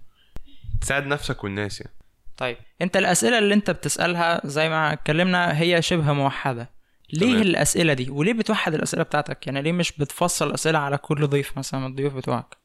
تساعد 0.82 1.06
نفسك 1.08 1.44
والناس 1.44 1.82
يعني. 1.82 1.94
طيب 2.38 2.58
أنت 2.82 2.98
الأسئلة 2.98 3.40
اللي 3.40 3.54
أنت 3.54 3.72
بتسألها 3.72 4.42
زي 4.46 4.70
ما 4.70 4.94
اتكلمنا 4.94 5.60
هي 5.62 5.82
شبه 5.82 6.14
موحدة. 6.14 6.70
ليه 7.14 7.28
تمام. 7.32 7.42
الأسئلة 7.42 7.94
دي؟ 7.94 8.10
وليه 8.10 8.34
بتوحد 8.34 8.74
الأسئلة 8.74 9.04
بتاعتك؟ 9.04 9.48
يعني 9.48 9.62
ليه 9.62 9.72
مش 9.72 9.92
بتفصل 9.98 10.48
الاسئله 10.48 10.80
على 10.80 10.98
كل 10.98 11.28
ضيف 11.28 11.58
مثلا 11.58 11.80
من 11.80 11.86
الضيوف 11.88 12.14
بتوعك؟ 12.14 12.58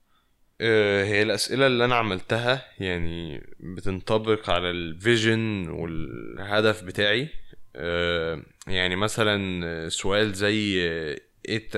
آه، 0.61 1.05
هي 1.05 1.23
الأسئلة 1.23 1.67
اللي 1.67 1.85
أنا 1.85 1.95
عملتها 1.95 2.65
يعني 2.79 3.47
بتنطبق 3.61 4.51
على 4.51 4.71
الفيجن 4.71 5.69
والهدف 5.69 6.83
بتاعي. 6.83 7.29
آه، 7.77 8.43
يعني 8.67 8.97
مثلا 8.97 9.89
سؤال 9.89 10.33
زي 10.33 10.79
إيه 11.49 11.69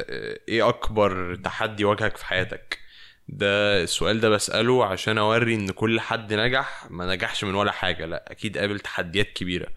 إيه 0.48 0.68
أكبر 0.68 1.34
تحدي 1.34 1.84
واجهك 1.84 2.16
في 2.16 2.26
حياتك؟ 2.26 2.78
ده 3.28 3.82
السؤال 3.82 4.20
ده 4.20 4.28
بسأله 4.28 4.84
عشان 4.86 5.18
أوري 5.18 5.54
إن 5.54 5.70
كل 5.70 6.00
حد 6.00 6.34
نجح 6.34 6.86
ما 6.90 7.14
نجحش 7.14 7.44
من 7.44 7.54
ولا 7.54 7.72
حاجة 7.72 8.06
لأ 8.06 8.24
أكيد 8.32 8.58
قابل 8.58 8.80
تحديات 8.80 9.32
كبيرة. 9.32 9.68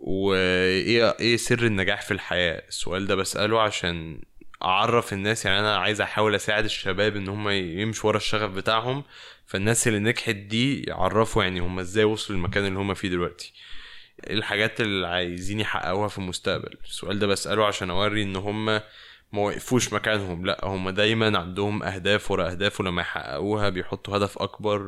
وايه 0.00 1.16
إيه 1.20 1.36
سر 1.36 1.62
النجاح 1.66 2.02
في 2.02 2.10
الحياة؟ 2.10 2.62
السؤال 2.68 3.06
ده 3.06 3.14
بسأله 3.14 3.60
عشان 3.60 4.20
أعرف 4.62 5.12
الناس 5.12 5.44
يعني 5.44 5.60
أنا 5.60 5.76
عايز 5.76 6.00
أحاول 6.00 6.34
أساعد 6.34 6.64
الشباب 6.64 7.16
إن 7.16 7.28
هم 7.28 7.48
يمشوا 7.48 8.08
ورا 8.08 8.16
الشغف 8.16 8.50
بتاعهم 8.50 9.04
فالناس 9.46 9.88
اللي 9.88 9.98
نجحت 9.98 10.34
دي 10.34 10.82
يعرفوا 10.82 11.42
يعني 11.42 11.60
هم 11.60 11.78
إزاي 11.78 12.04
وصلوا 12.04 12.38
للمكان 12.38 12.66
اللي 12.66 12.78
هم 12.78 12.94
فيه 12.94 13.08
دلوقتي. 13.08 13.52
الحاجات 14.30 14.80
اللي 14.80 15.06
عايزين 15.06 15.60
يحققوها 15.60 16.08
في 16.08 16.18
المستقبل. 16.18 16.74
السؤال 16.84 17.18
ده 17.18 17.26
بسأله 17.26 17.66
عشان 17.66 17.90
أوري 17.90 18.22
إن 18.22 18.36
هم 18.36 18.64
ما 19.32 19.42
وقفوش 19.42 19.92
مكانهم 19.92 20.46
لأ 20.46 20.60
هم 20.64 20.90
دايما 20.90 21.38
عندهم 21.38 21.82
أهداف 21.82 22.30
ورا 22.30 22.50
أهداف 22.50 22.80
ولما 22.80 23.02
يحققوها 23.02 23.68
بيحطوا 23.68 24.16
هدف 24.16 24.38
أكبر 24.38 24.82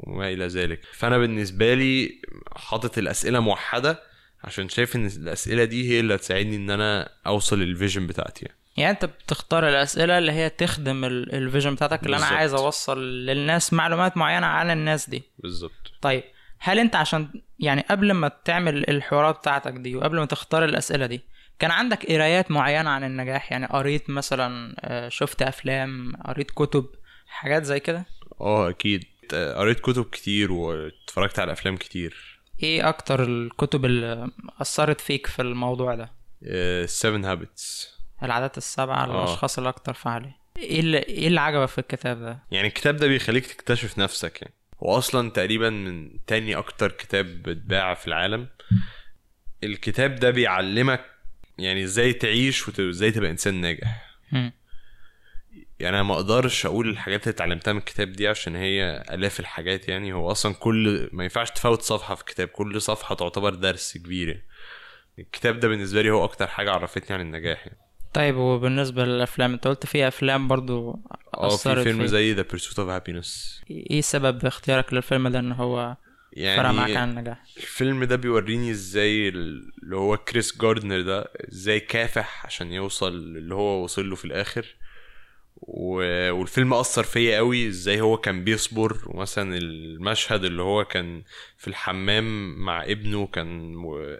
وما 0.00 0.28
إلى 0.28 0.46
ذلك. 0.46 0.80
فأنا 0.92 1.18
بالنسبة 1.18 1.74
لي 1.74 2.20
حاطط 2.56 2.98
الأسئلة 2.98 3.40
موحدة 3.40 4.07
عشان 4.44 4.68
شايف 4.68 4.96
إن 4.96 5.06
الأسئلة 5.06 5.64
دي 5.64 5.90
هي 5.90 6.00
اللي 6.00 6.14
هتساعدني 6.14 6.56
إن 6.56 6.70
أنا 6.70 7.08
أوصل 7.26 7.58
لل 7.58 7.70
vision 7.70 8.06
بتاعتي. 8.06 8.44
يعني. 8.44 8.58
يعني 8.76 8.90
أنت 8.90 9.04
بتختار 9.04 9.68
الأسئلة 9.68 10.18
اللي 10.18 10.32
هي 10.32 10.50
تخدم 10.50 11.04
ال- 11.04 11.34
ال 11.34 11.40
vision 11.40 11.74
بتاعتك 11.74 12.02
اللي 12.06 12.16
أنا 12.16 12.24
بالظبط. 12.24 12.38
عايز 12.38 12.54
أوصل 12.54 13.02
للناس 13.26 13.72
معلومات 13.72 14.16
معينة 14.16 14.46
عن 14.46 14.70
الناس 14.70 15.10
دي. 15.10 15.22
بالظبط. 15.38 15.92
طيب 16.00 16.22
هل 16.58 16.78
أنت 16.78 16.96
عشان 16.96 17.28
يعني 17.58 17.84
قبل 17.90 18.12
ما 18.12 18.30
تعمل 18.44 18.90
الحوارات 18.90 19.38
بتاعتك 19.38 19.72
دي 19.72 19.96
وقبل 19.96 20.18
ما 20.18 20.24
تختار 20.24 20.64
الأسئلة 20.64 21.06
دي 21.06 21.20
كان 21.58 21.70
عندك 21.70 22.06
قرايات 22.06 22.50
معينة 22.50 22.90
عن 22.90 23.04
النجاح؟ 23.04 23.52
يعني 23.52 23.66
قريت 23.66 24.10
مثلا 24.10 24.74
آه، 24.80 25.08
شفت 25.08 25.42
أفلام 25.42 26.12
قريت 26.24 26.50
كتب 26.50 26.86
حاجات 27.26 27.62
زي 27.64 27.80
كده؟ 27.80 28.06
آه 28.40 28.68
أكيد. 28.70 29.04
قريت 29.32 29.80
كتب 29.80 30.04
كتير 30.04 30.52
واتفرجت 30.52 31.38
على 31.38 31.52
أفلام 31.52 31.76
كتير. 31.76 32.37
إيه 32.62 32.88
أكتر 32.88 33.22
الكتب 33.24 33.84
اللي 33.84 34.30
أثرت 34.60 35.00
فيك 35.00 35.26
في 35.26 35.42
الموضوع 35.42 35.94
ده؟ 35.94 36.10
سيفن 36.86 37.24
هابتس 37.24 37.94
العادات 38.22 38.58
السبعة 38.58 39.04
آه. 39.04 39.06
للاشخاص 39.06 39.58
الاكثر 39.58 39.92
فعاليه 39.92 40.36
إيه 40.56 40.80
اللي 40.80 40.98
إيه 40.98 41.26
اللي 41.26 41.40
عجبك 41.40 41.68
في 41.68 41.78
الكتاب 41.78 42.20
ده؟ 42.20 42.38
يعني 42.50 42.68
الكتاب 42.68 42.96
ده 42.96 43.06
بيخليك 43.06 43.46
تكتشف 43.46 43.98
نفسك 43.98 44.42
يعني. 44.42 44.54
هو 44.82 44.98
أصلا 44.98 45.30
تقريبا 45.30 45.70
من 45.70 46.24
تاني 46.26 46.56
أكتر 46.56 46.90
كتاب 46.92 47.26
بتباع 47.26 47.94
في 47.94 48.06
العالم. 48.06 48.46
الكتاب 49.64 50.14
ده 50.16 50.30
بيعلمك 50.30 51.04
يعني 51.58 51.84
إزاي 51.84 52.12
تعيش 52.12 52.68
وازاي 52.78 53.10
تبقى 53.10 53.30
إنسان 53.30 53.54
ناجح. 53.60 54.18
يعني 55.80 55.96
أنا 55.96 56.02
ما 56.02 56.14
أقدرش 56.14 56.66
أقول 56.66 56.88
الحاجات 56.88 57.22
اللي 57.22 57.34
اتعلمتها 57.34 57.72
من 57.72 57.78
الكتاب 57.78 58.12
دي 58.12 58.28
عشان 58.28 58.56
هي 58.56 59.04
آلاف 59.10 59.40
الحاجات 59.40 59.88
يعني 59.88 60.12
هو 60.12 60.30
أصلا 60.30 60.54
كل 60.54 61.10
ما 61.12 61.22
ينفعش 61.24 61.50
تفوت 61.50 61.82
صفحة 61.82 62.14
في 62.14 62.24
كتاب 62.24 62.48
كل 62.48 62.82
صفحة 62.82 63.14
تعتبر 63.14 63.54
درس 63.54 63.98
كبير 63.98 64.28
يعني. 64.28 64.44
الكتاب 65.18 65.60
ده 65.60 65.68
بالنسبة 65.68 66.02
لي 66.02 66.10
هو 66.10 66.24
أكتر 66.24 66.46
حاجة 66.46 66.70
عرفتني 66.70 67.16
عن 67.16 67.20
النجاح 67.20 67.66
يعني 67.66 67.78
طيب 68.14 68.36
وبالنسبة 68.36 69.04
للأفلام 69.04 69.52
أنت 69.52 69.66
قلت 69.66 69.86
في 69.86 70.08
أفلام 70.08 70.48
برضو 70.48 71.00
آه 71.34 71.48
في 71.48 71.54
أثرت 71.54 71.84
فيلم. 71.84 72.06
زي 72.06 72.32
The 72.32 72.42
Pursuit 72.42 72.78
of 72.78 72.88
Happyness 72.88 73.62
إيه 73.70 74.00
سبب 74.00 74.46
اختيارك 74.46 74.92
للفيلم 74.92 75.28
ده 75.28 75.38
إن 75.38 75.52
هو 75.52 75.96
فرق 76.36 76.70
معاك 76.70 76.78
عن 76.78 76.88
يعني 76.88 77.10
النجاح 77.10 77.42
الفيلم 77.56 78.04
ده 78.04 78.16
بيوريني 78.16 78.70
إزاي 78.70 79.28
اللي 79.28 79.96
هو 79.96 80.16
كريس 80.16 80.58
جاردنر 80.58 81.00
ده 81.00 81.30
إزاي 81.52 81.80
كافح 81.80 82.46
عشان 82.46 82.72
يوصل 82.72 83.12
اللي 83.12 83.54
هو 83.54 83.84
وصل 83.84 84.10
له 84.10 84.16
في 84.16 84.24
الآخر. 84.24 84.66
والفيلم 85.60 86.74
أثر 86.74 87.02
فيا 87.02 87.36
قوي 87.36 87.68
إزاي 87.68 88.00
هو 88.00 88.16
كان 88.16 88.44
بيصبر 88.44 88.96
ومثلا 89.06 89.56
المشهد 89.56 90.44
اللي 90.44 90.62
هو 90.62 90.84
كان 90.84 91.22
في 91.56 91.68
الحمام 91.68 92.54
مع 92.58 92.84
ابنه 92.84 93.26
كان 93.26 93.74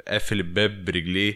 قافل 0.08 0.36
الباب 0.36 0.84
برجليه 0.84 1.34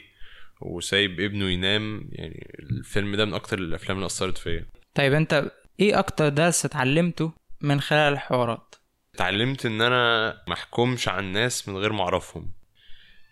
وسايب 0.60 1.20
ابنه 1.20 1.50
ينام. 1.50 2.08
يعني 2.12 2.56
الفيلم 2.60 3.16
ده 3.16 3.24
من 3.24 3.34
أكتر 3.34 3.58
الأفلام 3.58 3.96
اللي 3.96 4.06
أثرت 4.06 4.38
فيا. 4.38 4.66
طيب 4.94 5.12
أنت 5.12 5.52
إيه 5.80 5.98
أكتر 5.98 6.28
درس 6.28 6.64
اتعلمته 6.64 7.32
من 7.60 7.80
خلال 7.80 8.12
الحوارات؟ 8.12 8.74
اتعلمت 9.14 9.66
إن 9.66 9.80
أنا 9.80 10.36
محكومش 10.48 11.08
على 11.08 11.20
الناس 11.20 11.68
من 11.68 11.76
غير 11.76 11.92
ما 11.92 12.02
أعرفهم. 12.02 12.52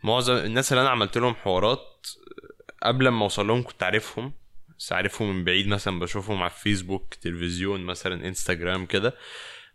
معظم 0.05 0.35
الناس 0.35 0.73
اللي 0.73 0.83
أنا 0.83 0.91
عملت 0.91 1.19
لهم 1.19 1.35
حوارات 1.35 2.07
قبل 2.83 3.09
ما 3.09 3.25
أوصل 3.25 3.47
لهم 3.47 3.63
كنت 3.63 3.83
عارفهم. 3.83 4.33
بس 4.81 4.93
عارفهم 4.93 5.37
من 5.37 5.45
بعيد 5.45 5.69
مثلا 5.69 5.99
بشوفهم 5.99 6.43
على 6.43 6.51
فيسبوك 6.51 7.15
تلفزيون 7.15 7.81
مثلا 7.81 8.29
إنستجرام 8.29 8.87
كده. 8.87 9.15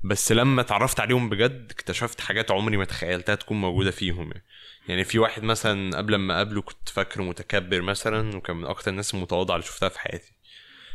بس 0.03 0.31
لما 0.31 0.61
اتعرفت 0.61 0.99
عليهم 0.99 1.29
بجد 1.29 1.67
اكتشفت 1.71 2.21
حاجات 2.21 2.51
عمري 2.51 2.77
ما 2.77 2.85
تخيلتها 2.85 3.35
تكون 3.35 3.61
موجودة 3.61 3.91
فيهم. 3.91 4.31
يعني. 4.31 4.45
يعني 4.87 5.03
في 5.03 5.19
واحد 5.19 5.43
مثلا 5.43 5.97
قبل 5.97 6.15
ما 6.15 6.35
أقابله 6.35 6.61
كنت 6.61 6.89
فاكره 6.89 7.23
متكبر 7.23 7.81
مثلا 7.81 8.37
وكان 8.37 8.55
من 8.55 8.65
أكتر 8.65 8.91
الناس 8.91 9.13
المتواضعة 9.13 9.55
اللي 9.55 9.67
شفتها 9.67 9.89
في 9.89 9.99
حياتي. 9.99 10.31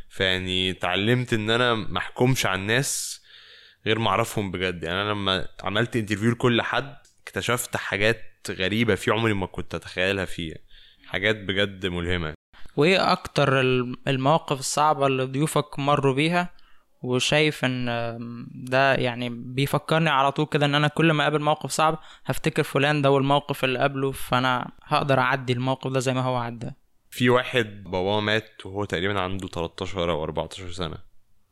فيعني 0.08 0.70
اتعلمت 0.70 1.32
إن 1.32 1.50
أنا 1.50 1.74
محكومش 1.74 2.46
على 2.46 2.60
الناس 2.60 3.20
غير 3.86 3.98
ما 3.98 4.10
أعرفهم 4.10 4.50
بجد. 4.50 4.82
يعني 4.82 5.02
أنا 5.02 5.10
لما 5.10 5.48
عملت 5.62 5.96
انترفيو 5.96 6.30
لكل 6.30 6.62
حد 6.62 6.96
اكتشفت 7.22 7.76
حاجات 7.76 8.46
غريبة 8.50 8.94
في 8.94 9.10
عمري 9.10 9.34
ما 9.34 9.46
كنت 9.46 9.74
أتخيلها 9.74 10.24
فيه 10.24 10.54
حاجات 11.06 11.36
بجد 11.36 11.86
ملهمة. 11.86 12.39
وإيه 12.76 13.12
أكتر 13.12 13.60
الم- 13.60 13.96
المواقف 14.08 14.58
الصعبة 14.58 15.06
اللي 15.06 15.24
ضيوفك 15.24 15.78
مروا 15.78 16.14
بيها؟ 16.14 16.50
وشايف 17.02 17.64
إن 17.64 17.86
ده 18.54 18.94
يعني 18.94 19.28
بيفكرني 19.30 20.10
على 20.10 20.32
طول 20.32 20.46
كده 20.46 20.66
إن 20.66 20.74
أنا 20.74 20.88
كل 20.88 21.10
ما 21.12 21.22
أقابل 21.22 21.42
موقف 21.42 21.70
صعب 21.70 21.98
هفتكر 22.24 22.62
فلان 22.62 23.02
ده 23.02 23.10
والموقف 23.10 23.64
اللي 23.64 23.78
قبله 23.78 24.12
فأنا 24.12 24.70
هقدر 24.84 25.18
أعدي 25.18 25.52
الموقف 25.52 25.90
ده 25.90 26.00
زي 26.00 26.14
ما 26.14 26.20
هو 26.20 26.36
عدى. 26.36 26.70
في 27.10 27.30
واحد 27.30 27.84
باباه 27.84 28.20
مات 28.20 28.66
وهو 28.66 28.84
تقريبا 28.84 29.20
عنده 29.20 29.48
13 29.48 30.10
أو 30.10 30.24
14 30.24 30.70
سنة. 30.72 30.96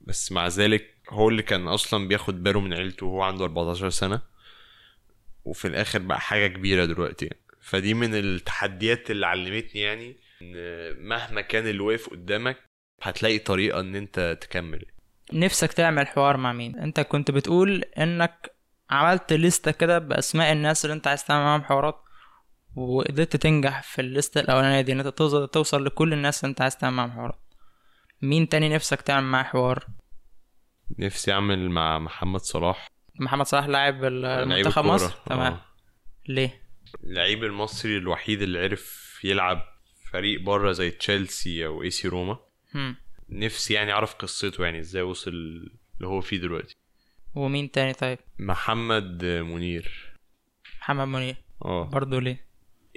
بس 0.00 0.32
مع 0.32 0.46
ذلك 0.48 0.94
هو 1.10 1.28
اللي 1.28 1.42
كان 1.42 1.68
أصلا 1.68 2.08
بياخد 2.08 2.42
باله 2.42 2.60
من 2.60 2.74
عيلته 2.74 3.06
وهو 3.06 3.22
عنده 3.22 3.44
14 3.44 3.90
سنة. 3.90 4.20
وفي 5.44 5.68
الآخر 5.68 5.98
بقى 5.98 6.20
حاجة 6.20 6.46
كبيرة 6.46 6.84
دلوقتي. 6.84 7.24
يعني. 7.26 7.38
فدي 7.60 7.94
من 7.94 8.14
التحديات 8.14 9.10
اللي 9.10 9.26
علمتني 9.26 9.80
يعني 9.80 10.16
مهما 10.98 11.40
كان 11.40 11.66
اللي 11.66 11.82
واقف 11.82 12.08
قدامك 12.10 12.56
هتلاقي 13.02 13.38
طريقة 13.38 13.80
إن 13.80 13.96
أنت 13.96 14.38
تكمل. 14.40 14.84
نفسك 15.32 15.72
تعمل 15.72 16.06
حوار 16.06 16.36
مع 16.36 16.52
مين؟ 16.52 16.78
أنت 16.78 17.00
كنت 17.00 17.30
بتقول 17.30 17.82
إنك 17.98 18.54
عملت 18.90 19.32
لستة 19.32 19.70
كده 19.70 19.98
بأسماء 19.98 20.52
الناس 20.52 20.84
اللي 20.84 20.94
أنت 20.94 21.06
عايز 21.06 21.24
تعمل 21.24 21.44
معاهم 21.44 21.62
حوارات 21.62 22.02
وقدرت 22.76 23.36
تنجح 23.36 23.82
في 23.82 24.00
الليستة 24.00 24.40
الأولانية 24.40 24.80
دي 24.80 24.92
إن 24.92 24.98
أنت 25.00 25.08
توصل 25.08 25.48
توصل 25.48 25.84
لكل 25.84 26.12
الناس 26.12 26.44
اللي 26.44 26.50
أنت 26.50 26.60
عايز 26.60 26.76
تعمل 26.76 26.96
معاهم 26.96 27.10
حوارات. 27.10 27.40
مين 28.22 28.48
تاني 28.48 28.68
نفسك 28.68 29.00
تعمل 29.00 29.26
معاه 29.26 29.42
حوار؟ 29.42 29.86
نفسي 30.98 31.32
أعمل 31.32 31.70
مع 31.70 31.98
محمد 31.98 32.40
صلاح. 32.40 32.86
محمد 33.20 33.46
صلاح 33.46 33.66
لاعب 33.66 34.04
ال- 34.04 34.22
لعيب 34.22 34.48
منتخب 34.48 34.82
الكورة. 34.82 34.94
مصر؟ 34.94 35.10
تمام. 35.26 35.52
آه. 35.52 35.64
ليه؟ 36.28 36.62
اللعيب 37.04 37.44
المصري 37.44 37.96
الوحيد 37.96 38.42
اللي 38.42 38.58
عرف 38.62 39.18
يلعب 39.24 39.77
فريق 40.12 40.40
بره 40.40 40.72
زي 40.72 40.90
تشيلسي 40.90 41.66
أو 41.66 41.82
إيه 41.82 41.90
إس 41.90 42.08
روما. 42.08 42.38
هم. 42.74 42.96
نفسي 43.30 43.74
يعني 43.74 43.92
أعرف 43.92 44.14
قصته 44.14 44.64
يعني 44.64 44.78
إزاي 44.78 45.02
وصل 45.02 45.30
اللي 45.30 46.06
هو 46.06 46.20
فيه 46.20 46.36
دلوقتي. 46.36 46.74
ومين 47.34 47.70
تاني 47.70 47.92
طيب؟ 47.92 48.18
محمد 48.38 49.24
منير. 49.24 50.14
محمد 50.80 51.08
منير. 51.08 51.36
آه. 51.64 51.84
برضو 51.84 52.18
ليه؟ 52.18 52.48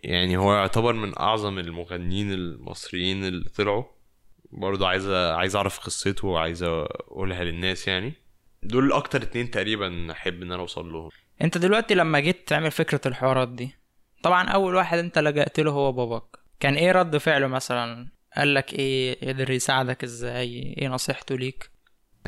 يعني 0.03 0.38
هو 0.38 0.53
يعتبر 0.53 0.94
من 0.94 1.18
أعظم 1.20 1.60
المغنيين 1.60 2.34
المصريين 2.34 3.25
اللي 3.25 3.50
طلعوا. 3.50 3.84
برضه 4.51 4.88
عايز 4.88 5.10
عايز 5.10 5.56
أعرف 5.56 5.80
قصته 5.80 6.27
وعايز 6.27 6.63
أقولها 6.63 7.44
للناس 7.44 7.88
يعني. 7.88 8.13
دول 8.63 8.91
أكتر 8.91 9.22
اتنين 9.22 9.51
تقريبا 9.51 10.12
أحب 10.12 10.41
إن 10.41 10.51
أنا 10.51 10.62
أوصل 10.62 10.91
لهم. 10.91 11.10
أنت 11.41 11.58
دلوقتي 11.58 11.96
لما 11.96 12.20
جيت 12.20 12.48
تعمل 12.48 12.72
فكرة 12.72 13.01
الحوارات 13.06 13.50
دي 13.50 13.75
طبعا 14.24 14.50
أول 14.50 14.75
واحد 14.75 14.98
أنت 14.98 15.20
لجأت 15.20 15.60
له 15.60 15.72
هو 15.72 15.91
باباك. 15.91 16.41
كان 16.62 16.75
إيه 16.75 16.91
رد 16.91 17.18
فعله 17.18 17.48
مثلا؟ 17.48 18.08
قال 18.38 18.53
لك 18.53 18.74
إيه 18.74 19.30
قدر 19.30 19.50
يساعدك 19.51 20.03
إزاي؟ 20.03 20.75
إيه 20.77 20.88
نصيحته 20.88 21.38
ليك؟ 21.38 21.70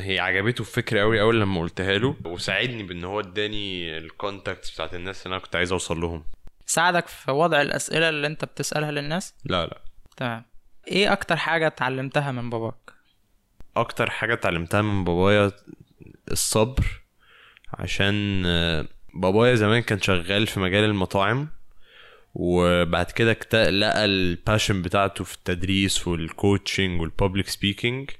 هي 0.00 0.18
عجبته 0.18 0.60
الفكرة 0.60 1.00
قوي 1.00 1.20
اول 1.20 1.40
لما 1.40 1.60
قلتها 1.60 1.98
له 1.98 2.16
وساعدني 2.24 2.82
بإن 2.82 3.04
هو 3.04 3.20
اداني 3.20 3.98
ال 3.98 4.06
contacts 4.06 4.74
بتاعت 4.74 4.94
الناس 4.94 5.26
اللي 5.26 5.36
أنا 5.36 5.44
كنت 5.44 5.56
عايز 5.56 5.72
أوصل 5.72 6.00
لهم. 6.00 6.24
ساعدك 6.66 7.06
في 7.06 7.30
وضع 7.30 7.62
الأسئلة 7.62 8.08
اللي 8.08 8.26
أنت 8.26 8.44
بتسألها 8.44 8.90
للناس؟ 8.90 9.34
لا 9.44 9.66
لا. 9.66 9.80
تمام. 10.16 10.44
إيه 10.88 11.12
أكتر 11.12 11.36
حاجة 11.36 11.66
اتعلمتها 11.66 12.32
من 12.32 12.50
باباك؟ 12.50 12.92
أكتر 13.76 14.10
حاجة 14.10 14.34
اتعلمتها 14.34 14.82
من 14.82 15.04
بابايا 15.04 15.52
الصبر 16.30 16.84
عشان 17.74 18.42
آه، 18.46 18.86
بابايا 19.14 19.54
زمان 19.54 19.82
كان 19.82 20.00
شغال 20.00 20.46
في 20.46 20.60
مجال 20.60 20.84
المطاعم. 20.84 21.48
وبعد 22.34 23.10
كده 23.10 23.36
لقى 23.70 24.04
ال 24.04 24.14
passion 24.14 24.82
بتاعته 24.82 25.24
في 25.24 25.34
التدريس 25.34 26.08
وال 26.08 26.26
coaching 26.26 27.00
وال 27.00 27.12
public 27.12 27.48
speaking 27.48 28.10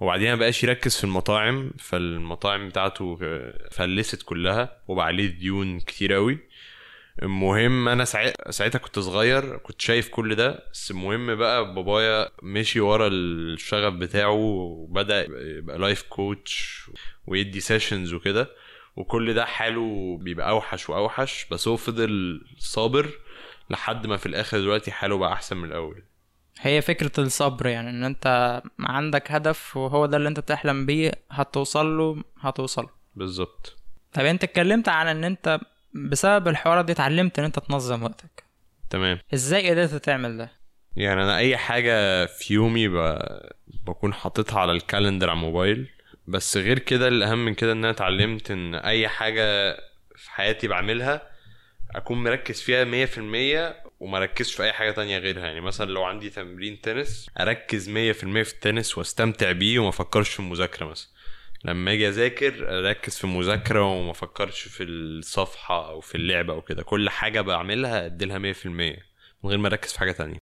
وبعدين 0.00 0.34
مبقاش 0.34 0.64
يركز 0.64 0.96
في 0.96 1.04
المطاعم 1.04 1.70
فالمطاعم 1.78 2.68
بتاعته 2.68 3.18
آه، 3.22 3.68
فلست 3.72 4.22
كلها 4.22 4.76
وبقى 4.88 5.06
عليه 5.06 5.26
ديون 5.26 5.80
كتير 5.80 6.12
قوي. 6.12 6.38
المهم 7.22 7.88
أنا 7.88 8.04
ساعت... 8.04 8.50
ساعتها 8.50 8.78
كنت 8.78 8.98
صغير 8.98 9.56
كنت 9.56 9.80
شايف 9.80 10.08
كل 10.08 10.34
ده. 10.34 10.62
بس 10.72 10.90
المهم 10.90 11.34
بقى 11.34 11.74
بابايا 11.74 12.28
مشي 12.42 12.80
ورا 12.80 13.08
الشغف 13.08 13.92
بتاعه 13.94 14.30
وبدأ 14.32 15.26
يبقى 15.30 15.78
life 15.78 16.02
coach 16.02 16.82
ويدي 17.26 17.60
sessions 17.60 18.12
وكده. 18.12 18.50
وكل 18.96 19.34
ده 19.34 19.44
حاله 19.44 20.18
بيبقى 20.22 20.50
أوحش 20.50 20.90
وأوحش. 20.90 21.46
بس 21.50 21.68
هو 21.68 21.76
فضل 21.76 22.40
صابر 22.58 23.08
لحد 23.70 24.06
ما 24.06 24.16
في 24.16 24.26
الآخر 24.26 24.58
دلوقتي 24.60 24.90
حاله 24.92 25.18
بقى 25.18 25.32
أحسن 25.32 25.56
من 25.56 25.64
الأول. 25.64 26.02
هي 26.60 26.82
فكرة 26.82 27.12
الصبر 27.18 27.66
يعني 27.66 27.90
إن 27.90 28.04
أنت 28.04 28.62
عندك 28.80 29.32
هدف 29.32 29.76
وهو 29.76 30.06
ده 30.06 30.16
اللي 30.16 30.28
أنت 30.28 30.40
بتحلم 30.40 30.86
بيه 30.86 31.12
هتوصل 31.30 31.98
له 31.98 32.24
هتوصل. 32.40 32.88
بالظبط. 33.16 33.76
طب 34.12 34.24
أنت 34.24 34.44
اتكلمت 34.44 34.88
عن 34.88 35.06
إن 35.06 35.24
أنت 35.24 35.60
بسبب 35.94 36.48
الحوارات 36.48 36.84
دي 36.84 36.92
اتعلمت 36.92 37.38
إن 37.38 37.44
أنت 37.44 37.58
تنظم 37.58 38.02
وقتك. 38.02 38.44
تمام. 38.90 39.18
إزاي 39.34 39.70
قدرت 39.70 39.94
تعمل 39.94 40.38
ده؟ 40.38 40.50
يعني 40.96 41.22
أنا 41.22 41.36
أي 41.38 41.56
حاجة 41.56 42.26
في 42.26 42.54
يومي 42.54 42.88
ب... 42.88 43.18
بكون 43.86 44.14
حاططها 44.14 44.60
على 44.60 44.72
الكالندر 44.72 45.30
على 45.30 45.36
الموبايل. 45.36 45.88
بس 46.26 46.56
غير 46.56 46.78
كده 46.78 47.08
الأهم 47.08 47.44
من 47.44 47.54
كده 47.54 47.72
إن 47.72 47.78
أنا 47.78 47.90
اتعلمت 47.90 48.50
إن 48.50 48.74
أي 48.74 49.08
حاجة 49.08 49.76
في 50.16 50.30
حياتي 50.30 50.68
بعملها 50.68 51.22
أكون 51.94 52.22
مركز 52.22 52.60
فيها 52.60 52.84
مية 52.84 53.04
في 53.04 53.18
المية 53.18 53.82
وما 54.00 54.18
ركزش 54.18 54.54
في 54.54 54.62
أي 54.62 54.72
حاجة 54.72 54.90
تانية 54.90 55.18
غيرها. 55.18 55.46
يعني 55.46 55.60
مثلا 55.60 55.90
لو 55.90 56.04
عندي 56.04 56.30
تمرين 56.30 56.80
تنس 56.80 57.30
أركز 57.40 57.88
مية 57.88 58.12
في 58.12 58.22
المية 58.24 58.42
في 58.42 58.52
التنس 58.52 58.98
وأستمتع 58.98 59.52
بيه 59.52 59.78
وما 59.78 59.88
أفكرش 59.88 60.28
في 60.28 60.40
المذاكرة 60.40 60.86
مثلا. 60.86 61.08
لما 61.64 61.92
أجي 61.92 62.08
أذاكر 62.08 62.78
أركز 62.78 63.18
في 63.18 63.24
المذاكرة 63.24 63.82
وما 63.82 64.10
أفكرش 64.10 64.60
في 64.60 64.82
الصفحة 64.82 65.88
أو 65.88 66.00
في 66.00 66.14
اللعبة 66.14 66.52
أو 66.52 66.62
كده. 66.62 66.82
كل 66.82 67.10
حاجة 67.10 67.40
بعملها 67.40 68.06
اديلها 68.06 68.38
مية 68.38 68.52
في 68.52 68.66
المية 68.66 68.98
من 69.44 69.50
غير 69.50 69.58
ما 69.58 69.68
أركز 69.68 69.92
في 69.92 69.98
حاجة 69.98 70.12
تانية. 70.12 70.38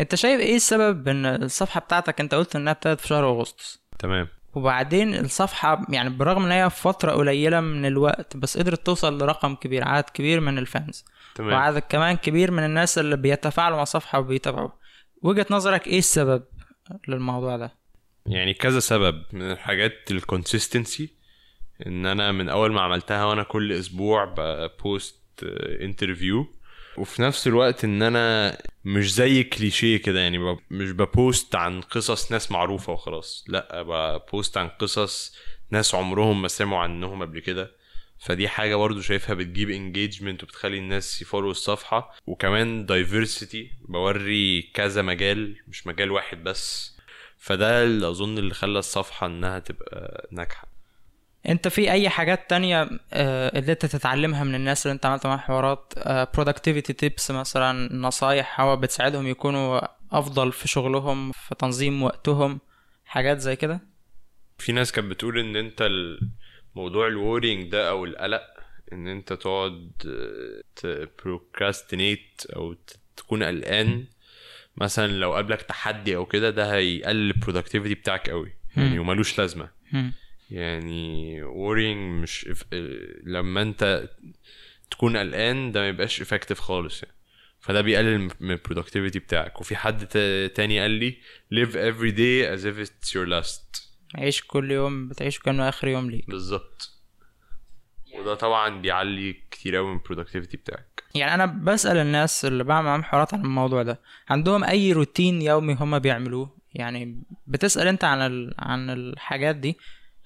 أنت 0.00 0.14
شايف 0.14 0.40
إيه 0.40 0.56
السبب 0.56 1.08
إن 1.08 1.26
الصفحة 1.26 1.80
بتاعتك 1.80 2.20
أنت 2.20 2.34
قلت 2.34 2.56
إنها 2.56 2.72
ابتدت 2.72 3.00
في 3.00 3.06
شهر 3.06 3.30
أغسطس؟ 3.30 3.82
تمام. 3.98 4.28
وبعدين 4.54 5.14
الصفحة 5.14 5.86
يعني 5.88 6.10
بالرغم 6.10 6.44
إن 6.44 6.52
هي 6.52 6.70
في 6.70 6.80
فترة 6.80 7.12
قليلة 7.12 7.60
من 7.60 7.86
الوقت 7.86 8.36
بس 8.36 8.58
قدرت 8.58 8.86
توصل 8.86 9.18
لرقم 9.18 9.54
كبير 9.54 9.88
عدد 9.88 10.08
كبير 10.08 10.40
من 10.40 10.58
الفانز. 10.58 11.04
تمام. 11.34 11.52
وعدد 11.52 11.82
كمان 11.88 12.16
كبير 12.16 12.50
من 12.50 12.64
الناس 12.64 12.98
اللي 12.98 13.16
بيتفاعلوا 13.16 13.76
مع 13.76 13.82
الصفحة 13.82 14.18
وبيتابعوا. 14.18 14.70
وجهة 15.22 15.46
نظرك 15.50 15.86
إيه 15.86 15.98
السبب 15.98 16.42
للموضوع 17.08 17.56
ده؟ 17.56 17.74
يعني 18.26 18.54
كذا 18.54 18.80
سبب. 18.80 19.22
من 19.32 19.50
الحاجات 19.50 20.10
ال 20.10 20.18
consistency 20.18 21.10
إن 21.86 22.06
أنا 22.06 22.32
من 22.32 22.48
أول 22.48 22.72
ما 22.72 22.80
عملتها 22.80 23.24
وأنا 23.24 23.42
كل 23.42 23.72
أسبوع 23.72 24.34
ب 24.36 24.53
post 24.53 25.20
interview 25.80 26.46
وفي 26.96 27.22
نفس 27.22 27.46
الوقت 27.46 27.84
إن 27.84 28.02
أنا 28.02 28.58
مش 28.84 29.14
زي 29.14 29.44
كليشيه 29.44 29.96
كده 29.96 30.20
يعني 30.20 30.38
مش 30.70 30.90
ب 30.90 31.03
post 31.03 31.54
عن 31.54 31.80
قصص 31.80 32.32
ناس 32.32 32.50
معروفة 32.52 32.92
وخلاص 32.92 33.44
لأ 33.48 33.82
ب 33.82 33.97
post 33.97 34.56
عن 34.56 34.68
قصص 34.68 35.36
ناس 35.70 35.94
عمرهم 35.94 36.42
ما 36.42 36.48
سمعوا 36.48 36.82
عنهم 36.82 37.22
قبل 37.22 37.40
كده. 37.40 37.80
فدي 38.18 38.48
حاجة 38.48 38.76
برضو 38.76 39.00
شايفها 39.00 39.34
بتجيب 39.34 39.70
engagement 39.70 40.42
وبتخلي 40.42 40.78
الناس 40.78 41.22
ي 41.22 41.26
follow 41.26 41.47
وا 41.47 41.50
الصفحة. 41.50 42.14
وكمان 42.26 42.86
diversity 42.86 43.70
بوري 43.88 44.62
كذا 44.74 45.02
مجال 45.02 45.56
مش 45.68 45.86
مجال 45.86 46.10
واحد 46.10 46.44
بس. 46.44 46.96
فده 47.38 47.82
اللي 47.84 48.08
أظن 48.08 48.38
اللي 48.38 48.54
خلى 48.54 48.78
الصفحة 48.78 49.26
إنها 49.26 49.58
تبقى 49.58 50.28
ناجحة. 50.32 50.69
انت 51.48 51.68
في 51.68 51.90
اي 51.92 52.08
حاجات 52.08 52.50
تانية 52.50 52.90
آه، 53.12 53.56
قدرت 53.56 53.86
تتعلمها 53.86 54.44
من 54.44 54.54
الناس 54.54 54.86
اللي 54.86 54.94
انت 54.94 55.06
عملت 55.06 55.26
معاهم 55.26 55.38
حوارات؟ 55.38 55.92
productivity 56.36 56.94
tips 57.04 57.30
مثلا 57.30 57.94
نصايح 57.96 58.60
هو 58.60 58.76
بتساعدهم 58.76 59.26
يكونوا 59.26 59.80
أفضل 60.12 60.52
في 60.52 60.68
شغلهم 60.68 61.32
في 61.32 61.54
تنظيم 61.54 62.02
وقتهم 62.02 62.60
حاجات 63.04 63.38
زي 63.38 63.56
كده؟ 63.56 63.80
في 64.58 64.72
ناس 64.72 64.92
كانت 64.92 65.10
بتقول 65.10 65.38
إن 65.38 65.56
أنت 65.56 65.88
الموضوع 66.76 67.06
ال 67.06 67.13
worrying 67.13 67.70
ده 67.70 67.90
أو 67.90 68.04
القلق 68.04 68.42
إن 68.92 69.08
أنت 69.08 69.32
تقعد 69.32 69.90
procrastinate 71.24 72.42
أو 72.56 72.72
ت- 72.72 72.96
تكون 73.16 73.42
قلقان. 73.42 74.06
مثلا 74.76 75.06
لو 75.12 75.34
قابلك 75.34 75.62
تحدي 75.62 76.16
أو 76.16 76.26
كده 76.26 76.50
ده 76.50 76.74
هيقلل 76.74 77.30
ال 77.30 77.35
productivity 77.35 77.94
بتاعك 77.94 78.30
قوي 78.30 78.52
يعني. 78.76 78.98
وملوش 78.98 79.38
لازمة. 79.38 79.68
يعني 80.50 81.40
worrying 81.44 82.22
مش 82.22 82.48
إف... 82.48 82.64
لما 83.24 83.62
انت 83.62 84.08
تكون 84.90 85.16
قلقان 85.16 85.72
ده 85.72 85.80
ما 85.80 85.88
يبقاش 85.88 86.22
effective 86.22 86.56
خالص 86.58 87.02
يعني. 87.02 87.14
فده 87.60 87.80
بيقلل 87.80 88.18
من 88.40 88.50
ال 88.50 88.55
productivity 88.55 89.18
بتاعك. 89.18 89.60
وفي 89.60 89.76
حد 89.76 90.06
تا- 90.06 90.46
تاني 90.46 90.80
قال 90.80 90.90
لي 90.90 91.16
live 91.54 91.72
every 91.72 92.12
day 92.16 92.58
as 92.58 92.64
if 92.64 92.88
it's 92.88 93.08
your 93.12 93.28
last. 93.28 93.90
عيش 94.14 94.42
كل 94.42 94.70
يوم 94.70 95.08
بتعيش 95.08 95.38
كأنه 95.38 95.68
آخر 95.68 95.88
يوم 95.88 96.10
ليك. 96.10 96.26
بالظبط. 96.30 96.90
وده 98.18 98.34
طبعا 98.34 98.80
بيعلي 98.80 99.32
كتير 99.50 99.76
قوي 99.76 99.86
من 99.90 99.96
البرودكتيفيتي 99.96 100.56
بتاعك. 100.56 101.02
يعني 101.14 101.34
أنا 101.34 101.46
بسأل 101.46 101.96
الناس 101.96 102.44
اللي 102.44 102.64
بعمل 102.64 102.86
معاهم 102.86 103.02
حوارات 103.02 103.34
عن 103.34 103.40
الموضوع 103.40 103.82
ده 103.82 104.00
عندهم 104.28 104.64
أي 104.64 104.92
روتين 104.92 105.42
يومي 105.42 105.74
هم 105.74 105.98
بيعملوه؟ 105.98 106.56
يعني 106.74 107.22
بتسأل 107.46 107.86
أنت 107.88 108.04
عن 108.04 108.20
ال... 108.20 108.54
عن 108.58 108.90
الحاجات 108.90 109.56
دي 109.56 109.76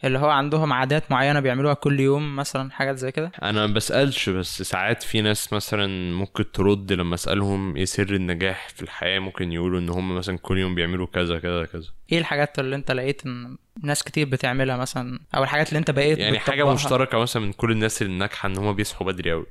اللي 0.04 0.18
هو 0.18 0.30
عندهم 0.30 0.72
عادات 0.72 1.10
معينة 1.10 1.40
بيعملوها 1.40 1.74
كل 1.74 2.00
يوم 2.00 2.36
مثلا 2.36 2.70
حاجات 2.70 2.96
زي 2.96 3.12
كده؟ 3.12 3.32
أنا 3.42 3.66
ما 3.66 3.72
بسألش 3.72 4.28
بس 4.30 4.62
ساعات 4.62 5.02
في 5.02 5.20
ناس 5.20 5.52
مثلا 5.52 6.14
ممكن 6.14 6.52
ترد 6.52 6.92
لما 6.92 7.14
أسألهم 7.14 7.76
إيه 7.76 7.84
سر 7.84 8.14
النجاح 8.14 8.68
في 8.68 8.82
الحياة 8.82 9.18
ممكن 9.18 9.52
يقولوا 9.52 9.80
إن 9.80 9.88
هم 9.88 10.14
مثلا 10.14 10.38
كل 10.38 10.58
يوم 10.58 10.74
بيعملوا 10.74 11.06
كذا 11.06 11.38
كذا 11.38 11.64
كذا. 11.64 11.88
إيه 12.12 12.18
الحاجات 12.18 12.58
اللي 12.58 12.76
أنت 12.76 12.90
لقيت 12.90 13.26
إن 13.26 13.56
ناس 13.82 14.02
كتير 14.02 14.28
بتعملها 14.28 14.76
مثلا؟ 14.76 15.18
أو 15.34 15.42
الحاجات 15.42 15.68
اللي 15.68 15.78
أنت 15.78 15.90
بقيت 15.90 16.18
يعني 16.18 16.38
حاجة؟ 16.38 16.72
مشتركة 16.72 17.18
مثلا 17.18 17.42
من 17.42 17.52
كل 17.52 17.70
الناس 17.70 18.02
اللي 18.02 18.18
ناجحه 18.18 18.46
إن 18.46 18.56
هم 18.56 18.72
بيصحوا 18.72 19.06
بدري 19.06 19.30
قوي 19.30 19.46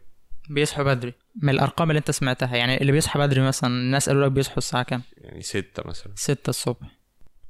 بيصحوا 0.50 0.84
بدري. 0.84 1.13
من 1.42 1.50
الأرقام 1.50 1.89
اللي 1.89 1.98
أنت 2.00 2.12
سمعتها 2.12 2.56
يعني 2.56 2.82
اللي 2.82 2.92
بيصحى 2.92 3.20
بدري 3.20 3.42
مثلا 3.42 3.70
الناس 3.70 4.10
قالوا 4.10 4.26
لك 4.26 4.32
بيصحوا 4.32 4.58
الساعة 4.58 4.84
كام؟ 4.84 5.02
يعني 5.18 5.42
ستة 5.42 5.84
مثلا. 5.86 6.13
ستة 6.16 6.50
الصبح. 6.50 6.88